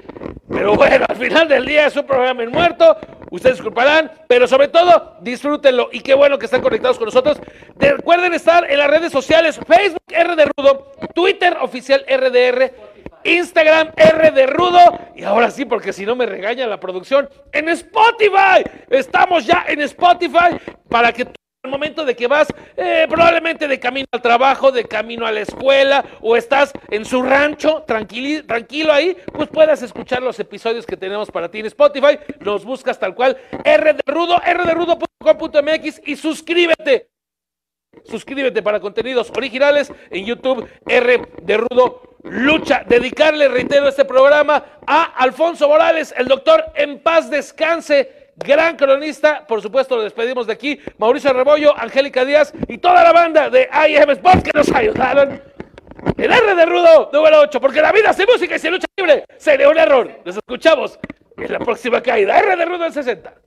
pero 0.49 0.75
bueno, 0.75 1.05
al 1.07 1.17
final 1.17 1.49
del 1.49 1.67
día 1.67 1.87
es 1.87 1.97
un 1.97 2.07
programa 2.07 2.43
en 2.43 2.51
muerto. 2.51 2.97
Ustedes 3.31 3.57
disculparán, 3.57 4.11
pero 4.27 4.47
sobre 4.47 4.69
todo 4.69 5.17
disfrútenlo 5.21 5.91
y 5.93 6.01
qué 6.01 6.15
bueno 6.15 6.39
que 6.39 6.47
están 6.47 6.63
conectados 6.63 6.97
con 6.97 7.07
nosotros. 7.07 7.39
Recuerden 7.77 8.33
estar 8.33 8.71
en 8.71 8.79
las 8.79 8.91
redes 8.91 9.13
sociales, 9.13 9.61
Facebook 9.67 10.03
R 10.09 10.35
de 10.35 10.47
Rudo, 10.57 10.93
Twitter 11.15 11.59
oficial 11.61 12.05
RDR 12.09 12.73
Instagram 13.25 13.93
R 13.97 14.31
de 14.31 14.47
Rudo 14.47 14.99
y 15.15 15.25
ahora 15.25 15.51
sí, 15.51 15.65
porque 15.65 15.93
si 15.93 16.07
no 16.07 16.17
me 16.17 16.27
regaña 16.27 16.67
la 16.67 16.81
producción, 16.81 17.29
en 17.53 17.69
Spotify. 17.69 18.65
Estamos 18.91 19.47
ya 19.47 19.65
en 19.69 19.81
Spotify 19.83 20.59
para 20.89 21.13
que 21.13 21.27
al 21.65 21.71
momento 21.71 22.05
de 22.05 22.17
que 22.17 22.27
vas 22.27 22.49
eh, 22.77 23.07
probablemente 23.09 23.69
de 23.69 23.79
camino 23.79 24.07
al 24.11 24.21
trabajo, 24.21 24.73
de 24.73 24.85
camino 24.85 25.27
a 25.27 25.31
la 25.31 25.43
escuela 25.43 26.05
o 26.21 26.37
estás 26.37 26.73
en 26.91 27.05
su 27.05 27.23
rancho 27.23 27.85
tranquilo, 27.87 28.45
tranquilo 28.45 28.93
ahí, 28.93 29.17
pues 29.33 29.49
puedas 29.49 29.81
escuchar 29.81 30.23
los 30.23 30.41
episodios 30.41 30.85
que 30.85 30.97
tenemos 30.97 31.31
para 31.31 31.49
ti 31.49 31.61
en 31.61 31.67
Spotify. 31.67 32.19
Los 32.41 32.65
buscas 32.65 32.99
tal 32.99 33.15
cual 33.15 33.37
R 33.65 33.93
de 33.93 34.03
Rudo, 34.07 34.39
rderudo.com.mx 34.39 36.03
y 36.05 36.17
suscríbete. 36.17 37.13
Suscríbete 38.05 38.63
para 38.63 38.81
contenidos 38.81 39.31
originales 39.37 39.93
en 40.11 40.25
YouTube 40.27 40.69
R 40.87 41.23
de 41.43 41.57
Rudo 41.57 42.17
Lucha. 42.25 42.85
Dedicarle, 42.87 43.49
reitero, 43.49 43.89
este 43.89 44.05
programa 44.05 44.65
a 44.87 45.05
Alfonso 45.17 45.69
Morales, 45.69 46.15
el 46.17 46.27
doctor 46.27 46.65
en 46.75 47.01
paz 47.01 47.31
descanse 47.31 48.33
gran 48.37 48.77
cronista. 48.77 49.47
Por 49.47 49.63
supuesto, 49.63 49.97
lo 49.97 50.03
despedimos 50.03 50.47
de 50.47 50.53
aquí. 50.53 50.81
Mauricio 50.99 51.33
Rebollo, 51.33 51.79
Angélica 51.79 52.25
Díaz 52.25 52.53
y 52.69 52.79
toda 52.79 53.03
la 53.03 53.13
banda 53.13 53.51
de 53.51 53.69
IM 53.89 54.11
Sports 54.11 54.43
que 54.43 54.51
nos 54.55 54.71
ayudaron. 54.73 55.43
El 56.17 56.33
R 56.33 56.55
de 56.55 56.67
Rudo, 56.67 57.11
número 57.13 57.41
8, 57.41 57.61
porque 57.61 57.81
la 57.81 57.93
vida 57.93 58.13
sin 58.13 58.27
música 58.27 58.57
y 58.57 58.59
sin 58.59 58.73
lucha 58.73 58.87
libre 58.97 59.25
sería 59.37 59.69
un 59.69 59.79
error. 59.79 60.21
Nos 60.25 60.37
escuchamos 60.37 60.99
en 61.37 61.53
la 61.53 61.61
próxima 61.61 62.03
caída. 62.03 62.39
R 62.39 62.57
de 62.57 62.65
Rudo 62.65 62.87
en 62.87 62.93
60. 62.93 63.42